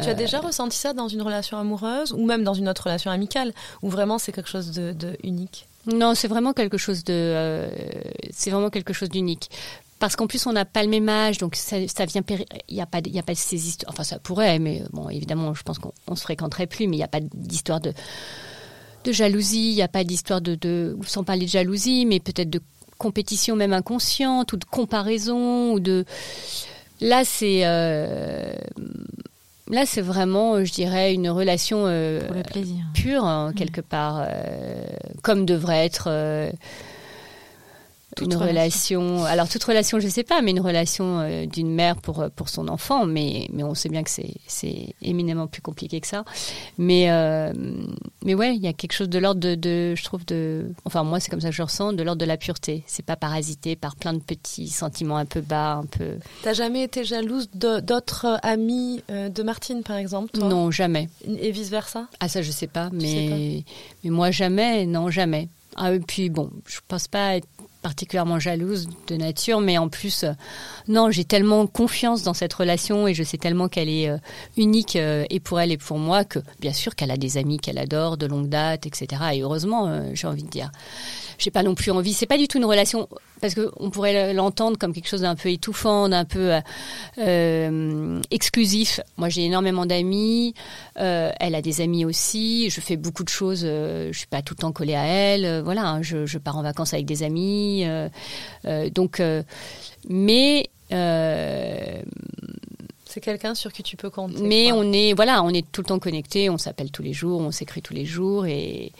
tu 0.00 0.08
as 0.08 0.14
déjà 0.14 0.40
ressenti 0.40 0.76
ça 0.76 0.92
dans 0.92 1.08
une 1.08 1.22
relation 1.22 1.58
amoureuse 1.58 2.12
ou 2.12 2.24
même 2.26 2.44
dans 2.44 2.54
une 2.54 2.68
autre 2.68 2.84
relation 2.84 3.10
amicale 3.10 3.52
où 3.82 3.88
vraiment 3.88 4.18
c'est 4.18 4.32
quelque 4.32 4.50
chose 4.50 4.70
de, 4.70 5.16
unique? 5.22 5.66
Non, 5.86 6.14
c'est 6.14 6.28
vraiment 6.28 6.52
quelque 6.52 6.78
chose 6.78 7.04
de, 7.04 7.68
c'est 8.30 8.50
vraiment 8.50 8.70
quelque 8.70 8.92
chose 8.92 9.08
d'unique 9.10 9.50
parce 10.04 10.16
qu'en 10.16 10.26
plus 10.26 10.46
on 10.46 10.52
n'a 10.52 10.64
pas 10.64 10.82
le 10.82 10.88
même 10.88 11.08
âge, 11.08 11.38
donc 11.38 11.56
ça, 11.56 11.78
vient, 11.78 12.22
il 12.68 12.74
n'y 12.74 12.82
a 12.82 12.86
pas, 12.86 12.98
il 13.04 13.14
y 13.14 13.18
a 13.18 13.22
pas 13.22 13.34
ces 13.34 13.68
histoires. 13.68 13.92
Enfin, 13.92 14.04
ça 14.04 14.18
pourrait, 14.18 14.58
mais 14.58 14.82
bon, 14.92 15.08
évidemment, 15.08 15.54
je 15.54 15.62
pense 15.62 15.78
qu'on 15.78 16.16
se 16.16 16.22
fréquenterait 16.22 16.66
plus, 16.66 16.86
mais 16.86 16.96
il 16.96 16.98
n'y 16.98 17.04
a 17.04 17.08
pas 17.08 17.20
d'histoire 17.20 17.80
de 17.80 17.92
de 19.04 19.12
jalousie, 19.12 19.70
il 19.70 19.74
n'y 19.74 19.82
a 19.82 19.88
pas 19.88 20.04
d'histoire 20.04 20.40
de, 20.40 20.54
de, 20.54 20.96
sans 21.06 21.24
parler 21.24 21.46
de 21.46 21.50
jalousie, 21.50 22.06
mais 22.06 22.20
peut-être 22.20 22.50
de 22.50 22.60
compétition 22.98 23.56
même 23.56 23.72
inconsciente 23.72 24.52
ou 24.52 24.56
de 24.56 24.64
comparaison 24.64 25.72
ou 25.72 25.80
de. 25.80 26.04
Là, 27.00 27.24
c'est 27.24 27.62
euh, 27.64 28.54
là, 29.68 29.84
c'est 29.86 30.00
vraiment, 30.00 30.64
je 30.64 30.72
dirais, 30.72 31.14
une 31.14 31.28
relation 31.28 31.84
euh, 31.86 32.20
pure 32.94 33.24
hein, 33.24 33.52
quelque 33.54 33.80
part, 33.80 34.24
euh, 34.26 34.84
comme 35.22 35.44
devrait 35.44 35.84
être 35.84 36.08
une 38.20 38.36
relation. 38.36 39.24
Alors 39.24 39.48
toute 39.48 39.64
relation, 39.64 39.98
je 40.00 40.06
ne 40.06 40.10
sais 40.10 40.22
pas, 40.22 40.42
mais 40.42 40.50
une 40.50 40.60
relation 40.60 41.20
euh, 41.20 41.46
d'une 41.46 41.70
mère 41.70 41.96
pour 41.96 42.20
euh, 42.20 42.28
pour 42.34 42.48
son 42.48 42.68
enfant. 42.68 43.06
Mais 43.06 43.48
mais 43.52 43.62
on 43.62 43.74
sait 43.74 43.88
bien 43.88 44.02
que 44.02 44.10
c'est 44.10 44.34
c'est 44.46 44.94
éminemment 45.02 45.46
plus 45.46 45.62
compliqué 45.62 46.00
que 46.00 46.06
ça. 46.06 46.24
Mais 46.78 47.10
euh, 47.10 47.52
mais 48.24 48.34
ouais, 48.34 48.54
il 48.56 48.62
y 48.62 48.66
a 48.66 48.72
quelque 48.72 48.92
chose 48.92 49.08
de 49.08 49.18
l'ordre 49.18 49.40
de, 49.40 49.54
de, 49.54 49.94
je 49.94 50.04
trouve 50.04 50.24
de. 50.26 50.72
Enfin 50.84 51.02
moi 51.04 51.20
c'est 51.20 51.30
comme 51.30 51.40
ça 51.40 51.50
que 51.50 51.56
je 51.56 51.62
ressens, 51.62 51.92
de 51.92 52.02
l'ordre 52.02 52.20
de 52.20 52.26
la 52.26 52.36
pureté. 52.36 52.84
C'est 52.86 53.04
pas 53.04 53.16
parasité 53.16 53.76
par 53.76 53.96
plein 53.96 54.12
de 54.12 54.20
petits 54.20 54.68
sentiments 54.68 55.16
un 55.16 55.26
peu 55.26 55.40
bas, 55.40 55.74
un 55.74 55.86
peu. 55.86 56.18
T'as 56.42 56.54
jamais 56.54 56.82
été 56.82 57.04
jalouse 57.04 57.48
d'autres 57.52 58.38
amis 58.42 59.02
de 59.08 59.42
Martine 59.42 59.82
par 59.82 59.96
exemple 59.96 60.38
Non, 60.38 60.70
jamais. 60.70 61.08
Et 61.26 61.50
vice 61.50 61.70
versa 61.70 62.06
Ah 62.20 62.28
ça 62.28 62.42
je 62.42 62.50
sais 62.50 62.66
pas, 62.66 62.90
mais 62.92 63.64
mais 64.02 64.10
moi 64.10 64.30
jamais, 64.30 64.86
non 64.86 65.10
jamais. 65.10 65.48
Ah, 65.76 65.92
et 65.92 66.00
puis 66.00 66.30
bon, 66.30 66.50
je 66.66 66.78
pense 66.86 67.08
pas 67.08 67.36
être 67.36 67.48
particulièrement 67.84 68.40
jalouse 68.40 68.88
de 69.08 69.16
nature, 69.16 69.60
mais 69.60 69.76
en 69.76 69.90
plus, 69.90 70.24
euh, 70.24 70.32
non, 70.88 71.10
j'ai 71.10 71.26
tellement 71.26 71.66
confiance 71.66 72.22
dans 72.22 72.32
cette 72.32 72.54
relation 72.54 73.06
et 73.06 73.12
je 73.12 73.22
sais 73.22 73.36
tellement 73.36 73.68
qu'elle 73.68 73.90
est 73.90 74.08
euh, 74.08 74.16
unique 74.56 74.96
euh, 74.96 75.26
et 75.28 75.38
pour 75.38 75.60
elle 75.60 75.70
et 75.70 75.76
pour 75.76 75.98
moi 75.98 76.24
que 76.24 76.38
bien 76.60 76.72
sûr 76.72 76.96
qu'elle 76.96 77.10
a 77.10 77.18
des 77.18 77.36
amis 77.36 77.58
qu'elle 77.58 77.76
adore 77.76 78.16
de 78.16 78.24
longue 78.24 78.48
date, 78.48 78.86
etc. 78.86 79.22
Et 79.34 79.42
heureusement, 79.42 80.14
j'ai 80.14 80.26
envie 80.26 80.44
de 80.44 80.48
dire 80.48 80.72
j'ai 81.38 81.50
pas 81.50 81.62
non 81.62 81.74
plus 81.74 81.90
envie. 81.90 82.12
C'est 82.12 82.26
pas 82.26 82.38
du 82.38 82.48
tout 82.48 82.58
une 82.58 82.64
relation 82.64 83.08
parce 83.40 83.54
que 83.54 83.70
on 83.76 83.90
pourrait 83.90 84.32
l'entendre 84.32 84.78
comme 84.78 84.92
quelque 84.92 85.08
chose 85.08 85.22
d'un 85.22 85.34
peu 85.34 85.50
étouffant, 85.50 86.08
d'un 86.08 86.24
peu 86.24 86.54
euh, 86.54 86.60
euh 87.18 88.20
exclusif. 88.30 89.00
Moi, 89.16 89.28
j'ai 89.28 89.44
énormément 89.44 89.86
d'amis. 89.86 90.54
Euh, 90.98 91.30
elle 91.40 91.54
a 91.54 91.62
des 91.62 91.80
amis 91.80 92.04
aussi. 92.04 92.70
Je 92.70 92.80
fais 92.80 92.96
beaucoup 92.96 93.24
de 93.24 93.28
choses. 93.28 93.60
Je 93.64 94.12
suis 94.12 94.26
pas 94.26 94.42
tout 94.42 94.54
le 94.56 94.60
temps 94.60 94.72
collée 94.72 94.94
à 94.94 95.04
elle. 95.04 95.62
Voilà, 95.62 95.88
hein, 95.88 96.02
je, 96.02 96.26
je, 96.26 96.38
pars 96.38 96.56
en 96.56 96.62
vacances 96.62 96.94
avec 96.94 97.06
des 97.06 97.22
amis. 97.22 97.84
donc, 98.94 99.22
mais 100.08 100.70
c'est 103.14 103.20
quelqu'un 103.20 103.54
sur 103.54 103.72
qui 103.72 103.84
tu 103.84 103.96
peux 103.96 104.10
compter. 104.10 104.42
Mais 104.42 104.72
on 104.72 104.92
est, 104.92 105.12
voilà, 105.12 105.44
on 105.44 105.50
est 105.50 105.64
tout 105.70 105.82
le 105.82 105.86
temps 105.86 106.00
connectés, 106.00 106.50
on 106.50 106.58
s'appelle 106.58 106.90
tous 106.90 107.02
les 107.02 107.12
jours, 107.12 107.40
on 107.40 107.52
s'écrit 107.52 107.80
tous 107.80 107.94
les 107.94 108.04
jours 108.04 108.44
et, 108.46 108.90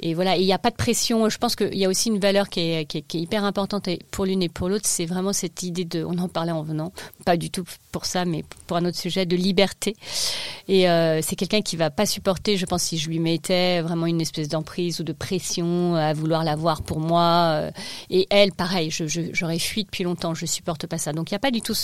et 0.00 0.14
voilà, 0.14 0.36
il 0.36 0.44
n'y 0.44 0.52
a 0.52 0.58
pas 0.58 0.70
de 0.70 0.76
pression. 0.76 1.28
Je 1.28 1.38
pense 1.38 1.56
qu'il 1.56 1.74
y 1.74 1.84
a 1.84 1.88
aussi 1.88 2.08
une 2.08 2.20
valeur 2.20 2.48
qui 2.48 2.60
est, 2.60 2.84
qui 2.84 2.98
est, 2.98 3.14
hyper 3.14 3.44
importante 3.44 3.88
pour 4.10 4.26
l'une 4.26 4.42
et 4.42 4.48
pour 4.48 4.68
l'autre. 4.68 4.86
C'est 4.86 5.06
vraiment 5.06 5.32
cette 5.32 5.62
idée 5.62 5.84
de, 5.84 6.04
on 6.04 6.16
en 6.18 6.28
parlait 6.28 6.52
en 6.52 6.62
venant, 6.62 6.92
pas 7.24 7.36
du 7.36 7.50
tout 7.50 7.64
pour 7.90 8.06
ça, 8.06 8.24
mais 8.24 8.44
pour 8.66 8.76
un 8.76 8.84
autre 8.84 8.96
sujet, 8.96 9.26
de 9.26 9.34
liberté. 9.34 9.96
Et 10.68 10.88
euh, 10.88 11.20
c'est 11.22 11.34
quelqu'un 11.34 11.62
qui 11.62 11.76
va 11.76 11.90
pas 11.90 12.06
supporter, 12.06 12.56
je 12.56 12.66
pense, 12.66 12.82
si 12.82 12.98
je 12.98 13.08
lui 13.08 13.18
mettais 13.18 13.80
vraiment 13.80 14.06
une 14.06 14.20
espèce 14.20 14.48
d'emprise 14.48 15.00
ou 15.00 15.02
de 15.02 15.12
pression 15.12 15.96
à 15.96 16.12
vouloir 16.12 16.44
l'avoir 16.44 16.82
pour 16.82 17.00
moi. 17.00 17.52
Euh, 17.54 17.70
et 18.08 18.26
elle, 18.30 18.52
pareil, 18.52 18.90
j'aurais 18.90 19.58
fui 19.58 19.84
depuis 19.84 20.04
longtemps. 20.04 20.34
Je 20.34 20.46
supporte 20.46 20.86
pas 20.86 20.98
ça. 20.98 21.12
Donc 21.12 21.30
il 21.30 21.34
n'y 21.34 21.36
a 21.36 21.40
pas 21.40 21.50
du 21.50 21.60
tout. 21.60 21.74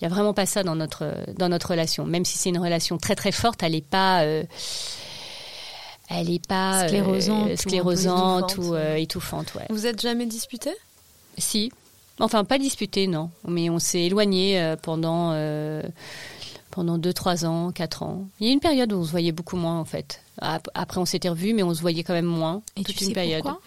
Il 0.00 0.04
y 0.04 0.06
a 0.06 0.08
vraiment 0.08 0.34
pas 0.34 0.46
ça 0.46 0.62
dans 0.62 0.74
notre 0.74 1.14
dans 1.38 1.48
notre 1.48 1.70
relation. 1.70 2.04
Même 2.04 2.24
si 2.24 2.38
c'est 2.38 2.48
une 2.50 2.58
relation 2.58 2.98
très 2.98 3.14
très 3.14 3.32
forte, 3.32 3.62
elle 3.62 3.72
n'est 3.72 3.80
pas 3.80 4.22
euh, 4.22 4.42
elle 6.14 6.28
n'est 6.28 6.38
pas 6.38 6.88
sclérosante, 6.88 7.50
euh, 7.50 7.56
sclérosante 7.56 8.56
ou, 8.58 8.74
euh, 8.74 8.96
étouffante. 8.96 9.54
Ouais. 9.54 9.66
Vous 9.70 9.86
êtes 9.86 10.00
jamais 10.00 10.26
disputé? 10.26 10.70
Si. 11.38 11.72
Enfin, 12.20 12.44
pas 12.44 12.58
disputé, 12.58 13.06
non. 13.06 13.30
Mais 13.48 13.70
on 13.70 13.78
s'est 13.78 14.02
éloigné 14.02 14.60
euh, 14.60 14.76
pendant 14.76 15.32
pendant 16.70 16.96
2-3 16.96 17.44
ans, 17.44 17.70
4 17.70 18.02
ans. 18.02 18.24
Il 18.40 18.46
y 18.46 18.50
a 18.50 18.52
une 18.52 18.60
période 18.60 18.90
où 18.94 18.96
on 18.96 19.04
se 19.04 19.10
voyait 19.10 19.32
beaucoup 19.32 19.56
moins, 19.56 19.78
en 19.78 19.84
fait. 19.84 20.22
Après, 20.38 20.98
on 20.98 21.04
s'était 21.04 21.28
revus, 21.28 21.52
mais 21.52 21.62
on 21.62 21.74
se 21.74 21.82
voyait 21.82 22.02
quand 22.02 22.14
même 22.14 22.24
moins. 22.24 22.62
Et 22.76 22.82
toute 22.82 22.96
tu 22.96 23.04
une 23.04 23.12
période. 23.12 23.42
Pourquoi? 23.42 23.60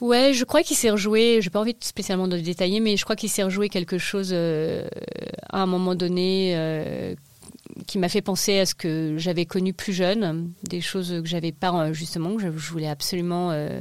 Ouais, 0.00 0.32
je 0.32 0.44
crois 0.44 0.62
qu'il 0.62 0.76
s'est 0.76 0.90
rejoué, 0.90 1.40
j'ai 1.42 1.50
pas 1.50 1.60
envie 1.60 1.74
de 1.74 1.84
spécialement 1.84 2.28
de 2.28 2.38
détailler, 2.38 2.80
mais 2.80 2.96
je 2.96 3.04
crois 3.04 3.14
qu'il 3.14 3.28
s'est 3.28 3.42
rejoué 3.42 3.68
quelque 3.68 3.98
chose 3.98 4.32
à 4.32 5.62
un 5.62 5.66
moment 5.66 5.94
donné 5.94 7.14
qui 7.86 7.98
m'a 7.98 8.08
fait 8.08 8.22
penser 8.22 8.58
à 8.58 8.66
ce 8.66 8.74
que 8.74 9.14
j'avais 9.16 9.46
connu 9.46 9.72
plus 9.72 9.92
jeune, 9.92 10.52
des 10.64 10.80
choses 10.80 11.10
que 11.10 11.26
j'avais 11.26 11.52
pas 11.52 11.72
euh, 11.72 11.92
justement, 11.92 12.36
que 12.36 12.42
je, 12.42 12.48
voulais 12.48 12.88
absolument 12.88 13.50
euh, 13.52 13.80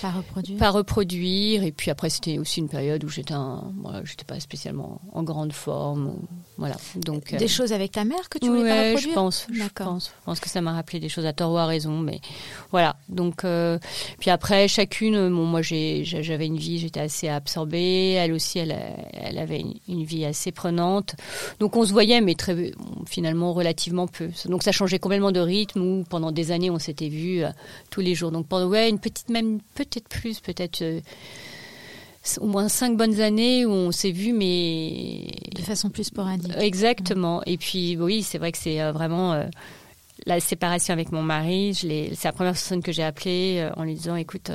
pas 0.00 0.10
reproduire. 0.10 0.58
Pas 0.58 0.70
reproduire. 0.70 1.62
Et 1.64 1.72
puis 1.72 1.90
après, 1.90 2.10
c'était 2.10 2.38
aussi 2.38 2.60
une 2.60 2.68
période 2.68 3.02
où 3.04 3.08
j'étais, 3.08 3.34
voilà, 3.82 4.02
j'étais 4.04 4.24
pas 4.24 4.38
spécialement 4.40 5.00
en 5.12 5.22
grande 5.22 5.52
forme. 5.52 6.16
voilà. 6.56 6.76
Donc 6.96 7.34
des 7.34 7.48
choses 7.48 7.72
avec 7.72 7.92
ta 7.92 8.04
mère 8.04 8.28
que 8.28 8.38
tu 8.38 8.48
voulais 8.48 8.68
pas 8.68 8.82
reproduire. 8.88 9.10
Je 9.10 9.14
pense. 9.14 9.46
Je 9.52 9.62
pense. 9.74 10.12
Je 10.20 10.24
pense 10.24 10.40
que 10.40 10.48
ça 10.48 10.60
m'a 10.60 10.72
rappelé 10.72 11.00
des 11.00 11.08
choses 11.08 11.26
à 11.26 11.32
tort 11.32 11.52
ou 11.52 11.58
à 11.58 11.66
raison, 11.66 11.98
mais 11.98 12.20
voilà. 12.70 12.96
Donc 13.08 13.44
puis 14.18 14.30
après, 14.30 14.68
chacune, 14.68 15.28
bon, 15.30 15.44
moi 15.44 15.62
j'avais 15.62 16.46
une 16.46 16.58
vie, 16.58 16.78
j'étais 16.78 17.00
assez 17.00 17.28
absorbée. 17.28 18.12
Elle 18.12 18.32
aussi, 18.32 18.58
elle, 18.58 18.76
elle 19.12 19.38
avait 19.38 19.60
une, 19.60 19.74
une 19.88 20.04
vie 20.04 20.24
assez 20.24 20.52
prenante. 20.52 21.16
Donc 21.60 21.76
on 21.76 21.84
se 21.84 21.92
voyait, 21.92 22.20
mais 22.20 22.34
très, 22.34 22.72
finalement 23.16 23.54
relativement 23.54 24.06
peu. 24.06 24.28
Donc 24.44 24.62
ça 24.62 24.72
changeait 24.72 24.98
complètement 24.98 25.32
de 25.32 25.40
rythme 25.40 25.80
où 25.80 26.04
pendant 26.04 26.32
des 26.32 26.50
années 26.50 26.68
on 26.68 26.78
s'était 26.78 27.08
vus 27.08 27.42
euh, 27.42 27.48
tous 27.88 28.02
les 28.02 28.14
jours. 28.14 28.30
Donc 28.30 28.46
pendant 28.46 28.68
ouais, 28.68 28.90
une 28.90 28.98
petite, 28.98 29.30
même 29.30 29.60
peut-être 29.74 30.06
plus, 30.06 30.40
peut-être 30.40 30.82
euh, 30.82 31.00
au 32.42 32.46
moins 32.46 32.68
cinq 32.68 32.94
bonnes 32.98 33.22
années 33.22 33.64
où 33.64 33.70
on 33.70 33.90
s'est 33.90 34.10
vus, 34.10 34.34
mais 34.34 35.28
de 35.54 35.62
façon 35.62 35.88
plus 35.88 36.04
sporadique. 36.04 36.52
Exactement. 36.58 37.42
Et 37.46 37.56
puis 37.56 37.96
oui, 37.96 38.22
c'est 38.22 38.36
vrai 38.36 38.52
que 38.52 38.58
c'est 38.58 38.82
euh, 38.82 38.92
vraiment 38.92 39.42
la 40.26 40.38
séparation 40.38 40.92
avec 40.92 41.10
mon 41.10 41.22
mari. 41.22 41.72
C'est 41.74 42.22
la 42.22 42.32
première 42.32 42.52
personne 42.52 42.82
que 42.82 42.92
j'ai 42.92 43.02
appelée 43.02 43.66
en 43.76 43.84
lui 43.84 43.94
disant, 43.94 44.16
écoute 44.16 44.50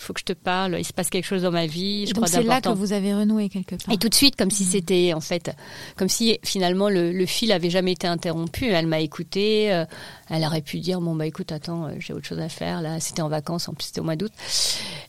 il 0.00 0.02
faut 0.02 0.14
que 0.14 0.20
je 0.20 0.24
te 0.24 0.32
parle, 0.32 0.76
il 0.78 0.84
se 0.84 0.94
passe 0.94 1.10
quelque 1.10 1.26
chose 1.26 1.42
dans 1.42 1.50
ma 1.50 1.66
vie. 1.66 2.06
Je 2.06 2.14
donc 2.14 2.26
c'est 2.26 2.42
là 2.42 2.62
que 2.62 2.70
vous 2.70 2.94
avez 2.94 3.12
renoué 3.12 3.50
quelque 3.50 3.76
part. 3.76 3.94
Et 3.94 3.98
tout 3.98 4.08
de 4.08 4.14
suite, 4.14 4.34
comme 4.34 4.50
si 4.50 4.62
mm. 4.62 4.66
c'était 4.66 5.12
en 5.12 5.20
fait, 5.20 5.54
comme 5.96 6.08
si 6.08 6.38
finalement 6.42 6.88
le, 6.88 7.12
le 7.12 7.26
fil 7.26 7.52
avait 7.52 7.68
jamais 7.68 7.92
été 7.92 8.06
interrompu. 8.06 8.64
Elle 8.70 8.86
m'a 8.86 9.00
écouté. 9.00 9.70
Euh, 9.70 9.84
elle 10.30 10.42
aurait 10.44 10.62
pu 10.62 10.78
dire 10.78 11.02
bon 11.02 11.14
bah 11.14 11.26
écoute, 11.26 11.52
attends, 11.52 11.84
euh, 11.84 11.90
j'ai 11.98 12.14
autre 12.14 12.26
chose 12.26 12.38
à 12.40 12.48
faire. 12.48 12.80
Là, 12.80 12.98
c'était 12.98 13.20
en 13.20 13.28
vacances, 13.28 13.68
en 13.68 13.74
plus 13.74 13.88
c'était 13.88 14.00
au 14.00 14.04
mois 14.04 14.16
d'août. 14.16 14.32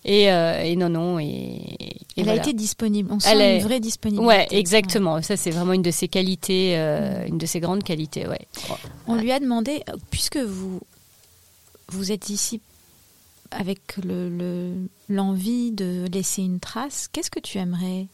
Et, 0.04 0.30
euh, 0.30 0.62
et, 0.62 0.76
non 0.76 0.90
non. 0.90 1.20
Et, 1.20 1.62
elle 2.18 2.28
a 2.28 2.36
été 2.36 2.52
disponible. 2.52 3.12
On 3.14 3.20
sent 3.22 3.30
elle 3.32 3.60
une 3.60 3.64
vraie 3.66 3.80
disponibilité. 3.80 4.28
Ouais, 4.28 4.48
exactement. 4.52 5.22
Ça 5.22 5.38
c'est 5.38 5.52
vraiment 5.52 5.72
une 5.72 5.84
de 5.84 5.92
ses 5.92 6.10
qualités, 6.10 6.76
mm. 6.76 7.30
une 7.30 7.38
de 7.38 7.46
ses 7.46 7.62
grandes 7.62 7.84
qualités. 7.84 8.28
Ouais. 8.28 8.46
On 9.08 9.16
lui 9.16 9.32
a 9.32 9.40
demandé, 9.40 9.84
puisque 10.10 10.38
vous 10.38 10.82
vous 11.88 12.12
êtes 12.12 12.30
ici 12.30 12.60
avec 13.52 13.98
l'envie 15.10 15.72
de 15.72 16.08
laisser 16.12 16.42
une 16.42 16.60
trace, 16.60 17.10
qu'est-ce 17.12 17.32
que 17.32 17.40
tu 17.40 17.58
aimerais 17.58 18.08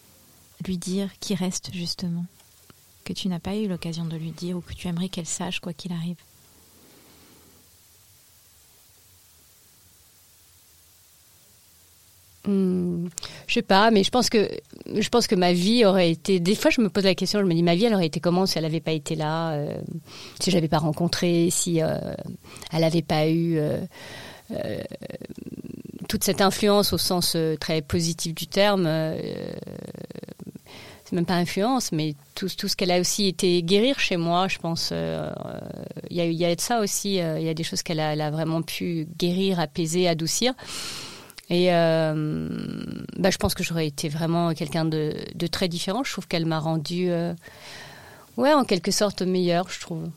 lui 0.66 0.78
dire 0.78 1.10
qui 1.20 1.36
reste 1.36 1.72
justement 1.74 2.26
Que 3.04 3.14
tu 3.14 3.28
n'as 3.28 3.40
pas 3.40 3.56
eu 3.56 3.68
l'occasion 3.68 4.06
de 4.06 4.18
lui 4.18 4.32
dire 4.32 4.58
ou 4.58 4.62
que 4.62 4.74
tu 4.74 4.88
aimerais 4.88 5.10
qu'elle 5.10 5.28
sache 5.28 5.60
quoi 5.60 5.74
qu'il 5.74 5.94
arrive? 5.94 6.18
Hmm, 12.48 13.08
je 13.46 13.56
sais 13.56 13.62
pas, 13.62 13.92
mais 13.92 14.04
je 14.04 14.10
pense 14.10 14.30
que 14.30 14.50
je 14.96 15.10
pense 15.10 15.28
que 15.28 15.36
ma 15.36 15.52
vie 15.52 15.84
aurait 15.86 16.12
été. 16.12 16.40
Des 16.40 16.56
fois, 16.56 16.72
je 16.72 16.80
me 16.80 16.90
pose 16.90 17.04
la 17.04 17.14
question, 17.14 17.42
je 17.42 17.46
me 17.46 17.54
dis 17.54 17.62
ma 17.62 17.76
vie, 17.76 17.86
elle 17.86 17.94
aurait 17.94 18.06
été 18.06 18.22
comment 18.22 18.46
si 18.46 18.58
elle 18.58 18.64
n'avait 18.64 18.80
pas 18.80 18.94
été 18.94 19.16
là, 19.16 19.52
euh, 19.52 19.78
si 20.40 20.50
je 20.50 20.58
pas 20.60 20.78
rencontrée, 20.78 21.50
si 21.52 21.82
euh, 21.82 21.98
elle 22.72 22.82
n'avait 22.82 23.02
pas 23.02 23.28
eu. 23.28 23.58
Euh, 23.58 23.82
toute 26.08 26.24
cette 26.24 26.42
influence 26.42 26.94
au 26.94 26.98
sens 26.98 27.34
euh, 27.36 27.56
très 27.56 27.82
positif 27.82 28.34
du 28.34 28.48
terme, 28.48 28.86
euh, 28.88 29.18
c'est 31.04 31.16
même 31.16 31.26
pas 31.26 31.36
influence, 31.36 31.92
mais 31.92 32.16
tout, 32.36 32.48
ce 32.50 32.76
qu'elle 32.76 32.92
a 32.92 33.00
aussi 33.00 33.28
été 33.28 33.62
guérir 33.64 34.00
chez 34.00 34.18
moi, 34.18 34.48
je 34.48 34.58
pense, 34.58 34.92
il 34.92 36.18
y, 36.18 36.20
a, 36.20 36.26
y 36.26 36.56
de 36.56 36.62
ça 36.62 36.82
aussi, 36.82 37.16
il 37.16 37.42
y 37.42 37.50
a 37.50 37.54
des 37.54 37.64
choses 37.64 37.82
qu'elle 37.82 38.02
a, 38.02 38.30
vraiment 38.30 38.62
pu 38.62 39.08
guérir, 39.18 39.62
apaiser, 39.62 40.10
adoucir. 40.10 40.54
Et 41.50 41.68
bah, 41.68 42.12
je 43.30 43.38
pense 43.38 43.54
que 43.54 43.64
j'aurais 43.64 43.88
été 43.88 44.10
vraiment 44.10 44.54
quelqu'un 44.54 44.84
de, 44.84 45.16
de, 45.34 45.48
très 45.48 45.70
différent. 45.70 46.04
Je 46.04 46.12
trouve 46.12 46.28
qu'elle 46.28 46.46
m'a 46.46 46.60
rendu, 46.60 47.10
ouais, 48.36 48.54
en 48.54 48.66
quelque 48.66 48.92
sorte 48.92 49.22
meilleure, 49.22 49.70
je 49.70 49.80
trouve. 49.80 50.10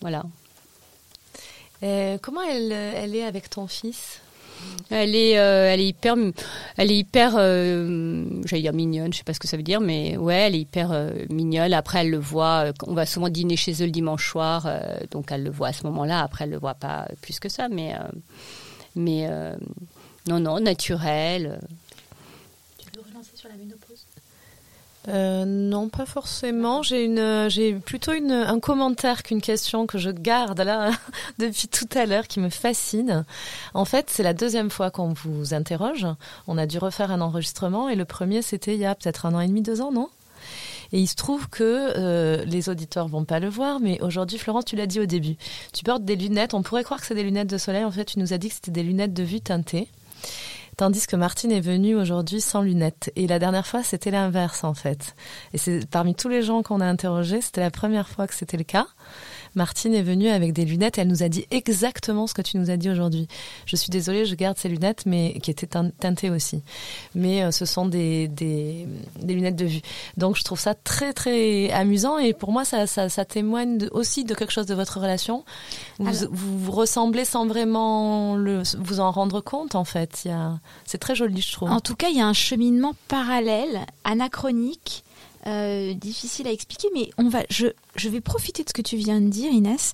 Voilà. 0.00 0.24
Euh, 1.82 2.18
comment 2.20 2.42
elle, 2.42 2.72
elle 2.72 3.14
est 3.14 3.24
avec 3.24 3.50
ton 3.50 3.66
fils? 3.66 4.20
Elle 4.90 5.14
est, 5.14 5.38
euh, 5.38 5.72
elle 5.72 5.80
est 5.80 5.88
hyper, 5.88 6.16
elle 6.76 6.90
est 6.90 6.96
hyper, 6.96 7.34
euh, 7.36 8.24
j'allais 8.46 8.62
dire 8.62 8.72
mignonne, 8.72 9.12
je 9.12 9.18
sais 9.18 9.24
pas 9.24 9.34
ce 9.34 9.38
que 9.38 9.46
ça 9.46 9.58
veut 9.58 9.62
dire, 9.62 9.80
mais 9.80 10.16
ouais, 10.16 10.34
elle 10.34 10.54
est 10.54 10.60
hyper 10.60 11.12
mignonne. 11.28 11.74
Après, 11.74 12.00
elle 12.00 12.10
le 12.10 12.18
voit. 12.18 12.72
On 12.86 12.94
va 12.94 13.04
souvent 13.04 13.28
dîner 13.28 13.56
chez 13.56 13.82
eux 13.82 13.86
le 13.86 13.90
dimanche 13.90 14.30
soir, 14.30 14.66
donc 15.10 15.30
elle 15.30 15.42
le 15.42 15.50
voit 15.50 15.68
à 15.68 15.72
ce 15.72 15.84
moment-là. 15.84 16.22
Après, 16.22 16.44
elle 16.44 16.50
le 16.50 16.58
voit 16.58 16.74
pas 16.74 17.06
plus 17.20 17.38
que 17.38 17.50
ça, 17.50 17.68
mais, 17.68 17.94
mais 18.94 19.28
non, 20.26 20.40
non, 20.40 20.58
naturel. 20.58 21.60
Tu 22.78 22.86
veux 22.96 23.04
relancer 23.06 23.36
sur 23.36 23.50
la 23.50 23.56
ménopause 23.56 24.06
euh, 25.08 25.44
non, 25.44 25.88
pas 25.88 26.06
forcément. 26.06 26.82
J'ai 26.82 27.74
plutôt 27.74 28.12
un 28.12 28.60
commentaire 28.60 29.22
qu'une 29.22 29.40
question 29.40 29.86
que 29.86 29.98
je 29.98 30.10
garde 30.10 30.60
là 30.60 30.90
depuis 31.38 31.68
tout 31.68 31.88
à 31.94 32.06
l'heure 32.06 32.26
qui 32.26 32.40
me 32.40 32.50
fascine. 32.50 33.24
En 33.74 33.84
fait, 33.84 34.10
c'est 34.10 34.22
la 34.22 34.34
deuxième 34.34 34.70
fois 34.70 34.90
qu'on 34.90 35.12
vous 35.12 35.54
interroge. 35.54 36.06
On 36.46 36.58
a 36.58 36.66
dû 36.66 36.78
refaire 36.78 37.10
un 37.10 37.20
enregistrement 37.20 37.88
et 37.88 37.94
le 37.94 38.04
premier 38.04 38.42
c'était 38.42 38.74
il 38.74 38.80
y 38.80 38.86
a 38.86 38.94
peut-être 38.94 39.26
un 39.26 39.34
an 39.34 39.40
et 39.40 39.48
demi, 39.48 39.62
deux 39.62 39.80
ans, 39.80 39.92
non? 39.92 40.08
Et 40.92 41.00
il 41.00 41.06
se 41.06 41.16
trouve 41.16 41.48
que 41.48 41.92
euh, 41.96 42.44
les 42.44 42.68
auditeurs 42.68 43.08
vont 43.08 43.24
pas 43.24 43.40
le 43.40 43.48
voir, 43.48 43.80
mais 43.80 44.00
aujourd'hui, 44.02 44.38
Florence, 44.38 44.66
tu 44.66 44.76
l'as 44.76 44.86
dit 44.86 45.00
au 45.00 45.06
début. 45.06 45.36
Tu 45.72 45.82
portes 45.82 46.04
des 46.04 46.16
lunettes. 46.16 46.54
On 46.54 46.62
pourrait 46.62 46.84
croire 46.84 47.00
que 47.00 47.06
c'est 47.06 47.14
des 47.14 47.24
lunettes 47.24 47.50
de 47.50 47.58
soleil. 47.58 47.84
En 47.84 47.90
fait, 47.90 48.04
tu 48.04 48.18
nous 48.18 48.32
as 48.32 48.38
dit 48.38 48.48
que 48.48 48.54
c'était 48.54 48.70
des 48.70 48.82
lunettes 48.82 49.12
de 49.12 49.22
vue 49.22 49.40
teintées. 49.40 49.88
Tandis 50.76 51.06
que 51.06 51.16
Martine 51.16 51.52
est 51.52 51.60
venue 51.60 51.94
aujourd'hui 51.94 52.42
sans 52.42 52.60
lunettes. 52.60 53.10
Et 53.16 53.26
la 53.26 53.38
dernière 53.38 53.66
fois, 53.66 53.82
c'était 53.82 54.10
l'inverse, 54.10 54.62
en 54.62 54.74
fait. 54.74 55.16
Et 55.54 55.58
c'est 55.58 55.88
parmi 55.88 56.14
tous 56.14 56.28
les 56.28 56.42
gens 56.42 56.62
qu'on 56.62 56.82
a 56.82 56.86
interrogés, 56.86 57.40
c'était 57.40 57.62
la 57.62 57.70
première 57.70 58.08
fois 58.08 58.26
que 58.26 58.34
c'était 58.34 58.58
le 58.58 58.64
cas. 58.64 58.86
Martine 59.56 59.94
est 59.94 60.02
venue 60.02 60.28
avec 60.28 60.52
des 60.52 60.64
lunettes 60.64 60.98
et 60.98 61.00
elle 61.00 61.08
nous 61.08 61.22
a 61.22 61.28
dit 61.28 61.46
exactement 61.50 62.26
ce 62.26 62.34
que 62.34 62.42
tu 62.42 62.58
nous 62.58 62.70
as 62.70 62.76
dit 62.76 62.90
aujourd'hui. 62.90 63.26
Je 63.64 63.74
suis 63.74 63.90
désolée, 63.90 64.26
je 64.26 64.34
garde 64.34 64.58
ces 64.58 64.68
lunettes, 64.68 65.04
mais 65.06 65.38
qui 65.42 65.50
étaient 65.50 65.66
teintées 65.66 66.30
aussi. 66.30 66.62
Mais 67.14 67.42
euh, 67.42 67.50
ce 67.50 67.64
sont 67.64 67.86
des, 67.86 68.28
des, 68.28 68.86
des, 69.20 69.34
lunettes 69.34 69.56
de 69.56 69.64
vue. 69.64 69.80
Donc 70.16 70.36
je 70.36 70.44
trouve 70.44 70.60
ça 70.60 70.74
très 70.74 71.12
très 71.12 71.70
amusant 71.70 72.18
et 72.18 72.34
pour 72.34 72.52
moi 72.52 72.64
ça, 72.64 72.86
ça, 72.86 73.08
ça 73.08 73.24
témoigne 73.24 73.88
aussi 73.92 74.24
de 74.24 74.34
quelque 74.34 74.52
chose 74.52 74.66
de 74.66 74.74
votre 74.74 75.00
relation. 75.00 75.44
Vous, 75.98 76.12
vous, 76.30 76.58
vous, 76.58 76.72
ressemblez 76.72 77.24
sans 77.24 77.46
vraiment 77.46 78.36
le, 78.36 78.62
vous 78.78 79.00
en 79.00 79.10
rendre 79.10 79.40
compte 79.40 79.74
en 79.74 79.84
fait. 79.84 80.28
C'est 80.84 80.98
très 80.98 81.14
joli, 81.14 81.40
je 81.40 81.52
trouve. 81.52 81.70
En 81.70 81.80
tout 81.80 81.96
cas, 81.96 82.08
il 82.10 82.16
y 82.16 82.20
a 82.20 82.26
un 82.26 82.32
cheminement 82.32 82.94
parallèle, 83.08 83.86
anachronique 84.04 85.04
euh, 85.46 85.94
difficile 85.94 86.46
à 86.48 86.52
expliquer, 86.52 86.88
mais 86.94 87.10
on 87.18 87.28
va, 87.28 87.42
je, 87.50 87.68
vais 88.08 88.20
profiter 88.20 88.62
de 88.64 88.68
ce 88.68 88.74
que 88.74 88.82
tu 88.82 88.96
viens 88.96 89.20
de 89.20 89.28
dire, 89.28 89.52
Inès, 89.52 89.92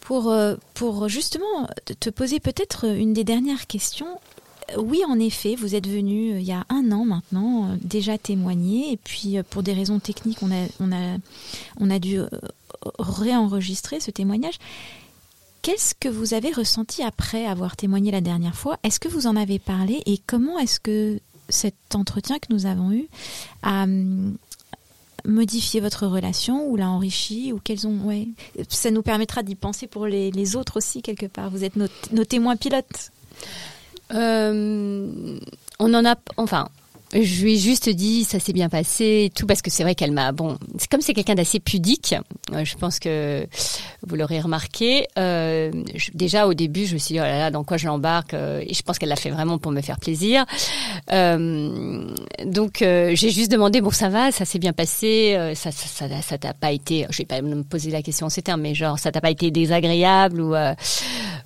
pour, 0.00 0.30
euh, 0.30 0.56
pour 0.74 1.08
justement 1.08 1.68
te 2.00 2.10
poser 2.10 2.40
peut-être 2.40 2.86
une 2.86 3.12
des 3.12 3.24
dernières 3.24 3.66
questions. 3.66 4.20
Oui, 4.76 5.00
en 5.08 5.18
effet, 5.18 5.54
vous 5.54 5.74
êtes 5.74 5.86
venu 5.86 6.32
euh, 6.32 6.40
il 6.40 6.46
y 6.46 6.52
a 6.52 6.66
un 6.68 6.92
an 6.92 7.04
maintenant 7.04 7.76
déjà 7.80 8.18
témoigner, 8.18 8.92
et 8.92 8.96
puis 8.98 9.38
pour 9.48 9.62
des 9.62 9.72
raisons 9.72 9.98
techniques, 9.98 10.40
on 10.42 11.90
a 11.90 11.98
dû 11.98 12.20
réenregistrer 12.98 14.00
ce 14.00 14.10
témoignage. 14.10 14.58
Qu'est-ce 15.62 15.94
que 15.94 16.08
vous 16.08 16.34
avez 16.34 16.52
ressenti 16.52 17.02
après 17.02 17.44
avoir 17.44 17.76
témoigné 17.76 18.10
la 18.10 18.20
dernière 18.20 18.54
fois? 18.54 18.78
Est-ce 18.84 19.00
que 19.00 19.08
vous 19.08 19.26
en 19.26 19.36
avez 19.36 19.58
parlé? 19.58 20.02
Et 20.06 20.18
comment 20.26 20.58
est-ce 20.58 20.78
que 20.80 21.20
cet 21.48 21.74
entretien 21.94 22.38
que 22.38 22.52
nous 22.52 22.66
avons 22.66 22.92
eu 22.92 23.08
a 23.62 23.84
hum, 23.84 24.36
modifié 25.24 25.80
votre 25.80 26.06
relation 26.06 26.68
ou 26.68 26.76
l'a 26.76 26.88
enrichi 26.88 27.52
ou 27.52 27.60
quels 27.62 27.86
ont 27.86 28.00
ouais. 28.04 28.28
Ça 28.68 28.90
nous 28.90 29.02
permettra 29.02 29.42
d'y 29.42 29.54
penser 29.54 29.86
pour 29.86 30.06
les, 30.06 30.56
autres 30.56 30.78
aussi 30.78 31.02
quelque 31.02 31.26
part. 31.26 31.50
Vous 31.50 31.64
êtes 31.64 31.76
nos, 31.76 32.24
témoins 32.24 32.56
pilotes. 32.56 33.10
Euh, 34.12 35.38
on 35.78 35.94
en 35.94 36.04
a 36.04 36.16
enfin 36.36 36.68
je 37.12 37.42
lui 37.42 37.54
ai 37.54 37.56
juste 37.58 37.88
dit 37.88 38.24
ça 38.24 38.38
s'est 38.38 38.52
bien 38.52 38.68
passé 38.68 39.30
tout 39.34 39.46
parce 39.46 39.62
que 39.62 39.70
c'est 39.70 39.82
vrai 39.82 39.94
qu'elle 39.94 40.12
m'a 40.12 40.32
bon 40.32 40.58
c'est 40.78 40.90
comme 40.90 41.00
c'est 41.00 41.14
quelqu'un 41.14 41.34
d'assez 41.34 41.58
pudique 41.58 42.14
euh, 42.52 42.64
je 42.64 42.76
pense 42.76 42.98
que 42.98 43.46
vous 44.06 44.16
l'aurez 44.16 44.40
remarqué 44.40 45.06
euh, 45.18 45.70
déjà 46.14 46.46
au 46.46 46.54
début 46.54 46.86
je 46.86 46.94
me 46.94 46.98
suis 46.98 47.14
dit 47.14 47.20
oh 47.20 47.24
là 47.24 47.38
là 47.38 47.50
dans 47.50 47.64
quoi 47.64 47.76
je 47.76 47.86
l'embarque 47.86 48.34
euh, 48.34 48.62
et 48.66 48.74
je 48.74 48.82
pense 48.82 48.98
qu'elle 48.98 49.08
l'a 49.08 49.16
fait 49.16 49.30
vraiment 49.30 49.58
pour 49.58 49.72
me 49.72 49.80
faire 49.80 49.98
plaisir 49.98 50.44
euh, 51.12 52.04
donc 52.44 52.82
euh, 52.82 53.12
j'ai 53.14 53.30
juste 53.30 53.50
demandé 53.50 53.80
bon 53.80 53.90
ça 53.90 54.10
va 54.10 54.30
ça 54.30 54.44
s'est 54.44 54.58
bien 54.58 54.72
passé 54.72 55.36
ça 55.54 55.70
ça 55.72 56.06
ça 56.20 56.38
t'a 56.38 56.52
pas 56.52 56.72
été 56.72 57.06
je 57.10 57.18
vais 57.18 57.24
pas 57.24 57.40
me 57.40 57.62
poser 57.62 57.90
la 57.90 58.02
question 58.02 58.26
en 58.26 58.30
ces 58.30 58.42
mais 58.58 58.74
genre 58.74 58.98
ça 58.98 59.12
t'a 59.12 59.20
pas 59.20 59.30
été 59.30 59.50
désagréable 59.50 60.40
ou 60.40 60.54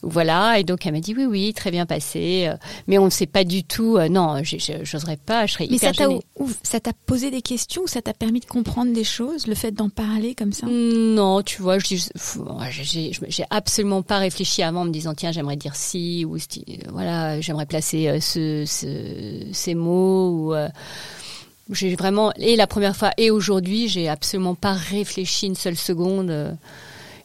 voilà. 0.03 0.59
Et 0.59 0.65
donc 0.65 0.85
elle 0.85 0.93
m'a 0.93 1.01
dit 1.01 1.15
oui, 1.17 1.27
oui, 1.27 1.55
très 1.55 1.71
bien 1.71 1.87
passé. 1.87 2.47
Euh, 2.49 2.57
mais 2.87 2.99
on 2.99 3.07
ne 3.07 3.11
sait 3.11 3.27
pas 3.27 3.45
du 3.45 3.65
tout. 3.65 3.97
Euh, 3.97 4.09
non, 4.09 4.43
j'oserais 4.43 5.17
pas. 5.17 5.47
Serais 5.53 5.67
mais 5.69 5.77
hyper 5.77 5.95
ça 5.95 6.07
t'a, 6.07 6.45
ça 6.63 6.81
t'a 6.81 6.93
posé 7.07 7.31
des 7.31 7.43
questions 7.43 7.83
ou 7.83 7.87
ça 7.87 8.01
t'a 8.01 8.15
permis 8.15 8.41
de 8.41 8.47
comprendre 8.47 8.93
des 8.93 9.05
choses, 9.05 9.47
le 9.47 9.55
fait 9.55 9.73
d'en 9.73 9.91
parler 9.91 10.35
comme 10.35 10.53
ça? 10.53 10.67
Non, 10.67 11.43
tu 11.43 11.61
vois, 11.61 11.79
j'ai, 11.79 12.01
absolument 13.51 14.03
pas 14.03 14.19
réfléchi 14.19 14.63
avant 14.63 14.83
en 14.83 14.85
me 14.87 14.91
disant 14.91 15.15
tiens, 15.15 15.31
j'aimerais 15.31 15.57
dire 15.57 15.77
si 15.77 16.25
ou 16.25 16.39
voilà, 16.91 17.41
j'aimerais 17.41 17.67
placer 17.67 18.19
ce, 18.21 18.65
ce, 18.67 19.47
ces 19.53 19.75
mots 19.75 20.31
ou 20.31 20.55
j'ai 21.71 21.95
vraiment 21.97 22.33
et 22.37 22.57
la 22.57 22.67
première 22.67 22.97
fois 22.97 23.11
et 23.17 23.31
aujourd'hui, 23.31 23.89
j'ai 23.89 24.09
absolument 24.09 24.55
pas 24.55 24.73
réfléchi 24.73 25.47
une 25.47 25.55
seule 25.55 25.77
seconde. 25.77 26.57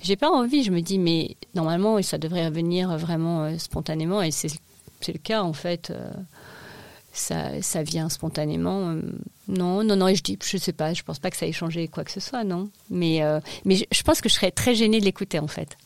J'ai 0.01 0.15
pas 0.15 0.29
envie. 0.29 0.63
Je 0.63 0.71
me 0.71 0.81
dis 0.81 0.99
mais 0.99 1.37
normalement 1.55 2.01
ça 2.01 2.17
devrait 2.17 2.49
venir 2.49 2.95
vraiment 2.97 3.43
euh, 3.43 3.57
spontanément 3.57 4.21
et 4.21 4.31
c'est 4.31 4.51
le 5.07 5.19
cas 5.19 5.43
en 5.43 5.53
fait. 5.53 5.93
Euh, 7.31 7.61
ça, 7.61 7.61
ça 7.61 7.83
vient 7.83 8.09
spontanément. 8.09 8.89
Euh, 8.89 9.01
non, 9.47 9.83
non, 9.83 9.95
non. 9.95 10.07
Et 10.07 10.15
je 10.15 10.23
dis, 10.23 10.37
je 10.43 10.57
sais 10.57 10.73
pas. 10.73 10.93
Je 10.93 11.03
pense 11.03 11.19
pas 11.19 11.29
que 11.29 11.37
ça 11.37 11.47
ait 11.47 11.51
changé 11.51 11.87
quoi 11.87 12.03
que 12.03 12.11
ce 12.11 12.19
soit, 12.19 12.43
non. 12.43 12.69
Mais, 12.89 13.21
mais 13.65 13.75
je 13.75 14.03
pense 14.03 14.21
que 14.21 14.29
je 14.29 14.35
serais 14.35 14.51
très 14.51 14.75
gênée 14.75 14.99
de 14.99 15.05
l'écouter 15.05 15.39
en 15.39 15.47
fait. 15.47 15.77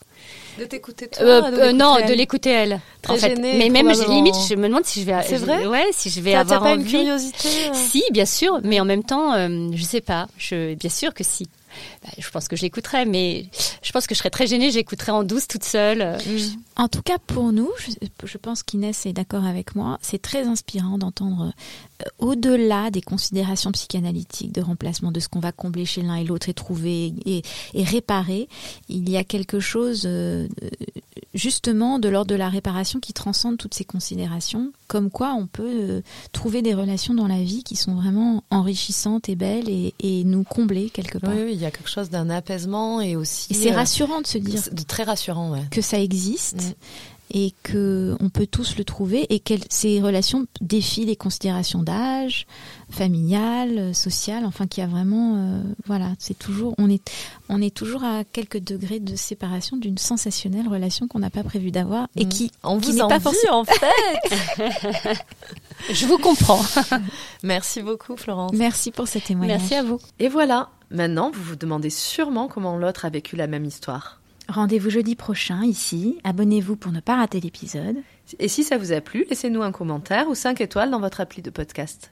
De 0.60 0.65
t'écouter 0.65 1.08
toi 1.08 1.74
Non, 1.74 1.96
de 1.96 2.13
l'écouter 2.13 2.52
elle. 2.52 2.80
Très 3.02 3.17
gênée. 3.17 3.58
Mais 3.58 3.70
même 3.70 3.91
limite, 4.08 4.36
je 4.50 4.56
me 4.56 4.67
demande 4.67 4.86
si 4.86 5.02
je 5.02 5.06
vais. 5.06 5.22
C'est 5.24 5.38
vrai. 5.38 5.65
Ouais, 5.65 5.88
si 5.91 6.10
je 6.10 6.22
vais 6.22 6.36
avoir 6.36 6.62
pas 6.62 6.74
envie. 6.74 6.84
une 6.84 6.88
curiosité. 6.88 7.50
Si, 7.74 8.04
bien 8.12 8.26
sûr. 8.26 8.60
Mais 8.63 8.80
en 8.80 8.86
même 8.86 9.04
temps, 9.04 9.34
je 9.74 9.84
sais 9.84 10.02
pas. 10.02 10.28
Je, 10.38 10.76
bien 10.76 10.89
sûr 10.89 11.13
que 11.13 11.24
si. 11.24 11.48
Bah, 12.03 12.10
je 12.17 12.29
pense 12.29 12.47
que 12.47 12.55
j'écouterais, 12.55 13.05
mais 13.05 13.45
je 13.81 13.91
pense 13.91 14.07
que 14.07 14.15
je 14.15 14.19
serais 14.19 14.29
très 14.29 14.47
gênée, 14.47 14.71
j'écouterais 14.71 15.12
en 15.12 15.23
douce 15.23 15.47
toute 15.47 15.63
seule. 15.63 16.17
Mm. 16.25 16.38
En 16.77 16.88
tout 16.88 17.01
cas, 17.01 17.17
pour 17.19 17.51
nous, 17.51 17.69
je, 18.23 18.38
pense 18.38 18.63
qu'Inès 18.63 19.05
est 19.05 19.13
d'accord 19.13 19.45
avec 19.45 19.75
moi, 19.75 19.99
c'est 20.01 20.21
très 20.21 20.47
inspirant 20.47 20.97
d'entendre 20.97 21.53
euh, 22.01 22.05
au-delà 22.19 22.89
des 22.91 23.01
considérations 23.01 23.71
psychanalytiques 23.71 24.51
de 24.51 24.62
remplacement 24.62 25.12
de 25.12 25.19
ce 25.19 25.27
qu'on 25.27 25.39
va 25.39 25.51
combler 25.51 25.86
chez 25.86 26.01
l'un 26.01 26.15
et 26.15 26.23
l'autre 26.23 26.49
et 26.49 26.53
trouver 26.53 27.13
et, 27.25 27.43
réparer, 27.73 28.47
il 28.89 29.10
y 29.10 29.17
a 29.17 29.23
quelque 29.23 29.60
chose 29.60 30.03
euh, 30.05 30.47
justement 31.34 32.00
de 32.00 32.10
l'ordre 32.10 32.30
de 32.30 32.36
la 32.36 32.50
réparation 32.50 33.00
qui 33.00 33.13
transcende 33.13 33.58
toutes 33.58 33.74
ces 33.74 33.86
considérations, 33.86 34.72
comme 34.88 35.10
quoi 35.10 35.34
on 35.34 35.48
peut 35.48 35.63
euh, 35.65 36.02
trouver 36.32 36.62
des 36.62 36.74
relations 36.74 37.13
dans 37.13 37.28
la 37.28 37.41
vie 37.41 37.63
qui 37.63 37.76
sont 37.76 37.96
vraiment 37.96 38.44
enrichissantes 38.50 39.30
et 39.30 39.36
belles 39.36 39.70
et, 39.70 39.94
nous 40.24 40.44
combler 40.44 40.89
quelque 40.89 41.17
part. 41.17 41.34
Oui, 41.34 41.54
il 41.54 41.60
y 41.60 41.65
a 41.65 41.72
quelque 41.72 41.89
chose 41.89 42.10
d'un 42.10 42.30
apaisement 42.30 43.02
et 43.02 43.15
aussi. 43.15 43.52
Et 43.52 43.56
c'est 43.56 43.72
rassurant 43.72 44.22
de 44.22 44.28
se 44.28 44.38
dire. 44.38 44.62
De 44.72 44.84
très 44.84 45.04
rassurant, 45.04 45.52
ouais. 45.52 45.63
Que 45.72 45.82
ça 45.82 46.00
existe. 46.00 46.76
Et 47.34 47.54
que 47.63 48.15
on 48.20 48.30
peut 48.30 48.48
tous 48.48 48.78
le 48.78 48.84
trouver 48.84 49.26
et 49.34 49.39
que 49.39 49.54
ces 49.70 50.02
relations 50.02 50.48
défient 50.60 51.06
les 51.06 51.15
considérations 51.15 51.82
d'âge, 51.82 52.46
familiales, 52.89 53.96
sociales, 53.96 54.44
enfin 54.46 54.67
qu'il 54.67 54.82
y 54.82 54.86
a 54.86 54.89
vraiment 54.89 55.36
euh, 55.38 55.63
voilà, 55.86 56.12
c'est 56.20 56.38
toujours 56.38 56.76
on 56.78 56.89
est 56.89 57.10
on 57.50 57.62
est 57.62 57.74
toujours 57.74 58.04
à 58.04 58.24
quelques 58.24 58.60
degrés 58.60 59.00
de 59.00 59.15
séparation 59.15 59.78
d'une 59.78 59.98
sensationnelle 59.98 60.67
relation 60.67 61.08
qu'on 61.08 61.20
n'a 61.20 61.30
pas 61.30 61.44
prévu 61.44 61.72
d'avoir 61.72 62.08
et 62.15 62.26
mm. 62.26 62.30
qui 62.30 62.52
on 62.63 62.80
qui 62.80 62.94
n'est 62.94 63.08
pas 63.08 63.20
forcément 63.20 63.60
en 63.60 63.65
fait. 63.65 63.80
Je 65.91 66.06
vous 66.06 66.17
comprends. 66.17 66.62
Merci 67.44 67.82
beaucoup 67.82 68.17
Florence. 68.17 68.52
Merci 68.54 68.91
pour 68.91 69.08
ce 69.08 69.20
témoignage. 69.20 69.62
Merci 69.62 69.76
à 69.76 69.84
vous. 69.84 70.00
Et 70.20 70.28
voilà, 70.28 70.70
maintenant 70.89 71.32
vous 71.32 71.44
vous 71.44 71.56
demandez 71.56 71.89
sûrement 71.89 72.48
comment 72.48 72.78
l'autre 72.78 73.06
a 73.06 73.10
vécu 73.10 73.36
la 73.36 73.48
même 73.48 73.65
histoire. 73.65 74.20
Rendez-vous 74.51 74.89
jeudi 74.89 75.15
prochain 75.15 75.63
ici. 75.63 76.19
Abonnez-vous 76.25 76.75
pour 76.75 76.91
ne 76.91 76.99
pas 76.99 77.15
rater 77.15 77.39
l'épisode. 77.39 77.95
Et 78.37 78.49
si 78.49 78.65
ça 78.65 78.77
vous 78.77 78.91
a 78.91 78.99
plu, 78.99 79.25
laissez-nous 79.29 79.61
un 79.61 79.71
commentaire 79.71 80.27
ou 80.27 80.35
5 80.35 80.59
étoiles 80.59 80.91
dans 80.91 80.99
votre 80.99 81.21
appli 81.21 81.41
de 81.41 81.49
podcast. 81.49 82.09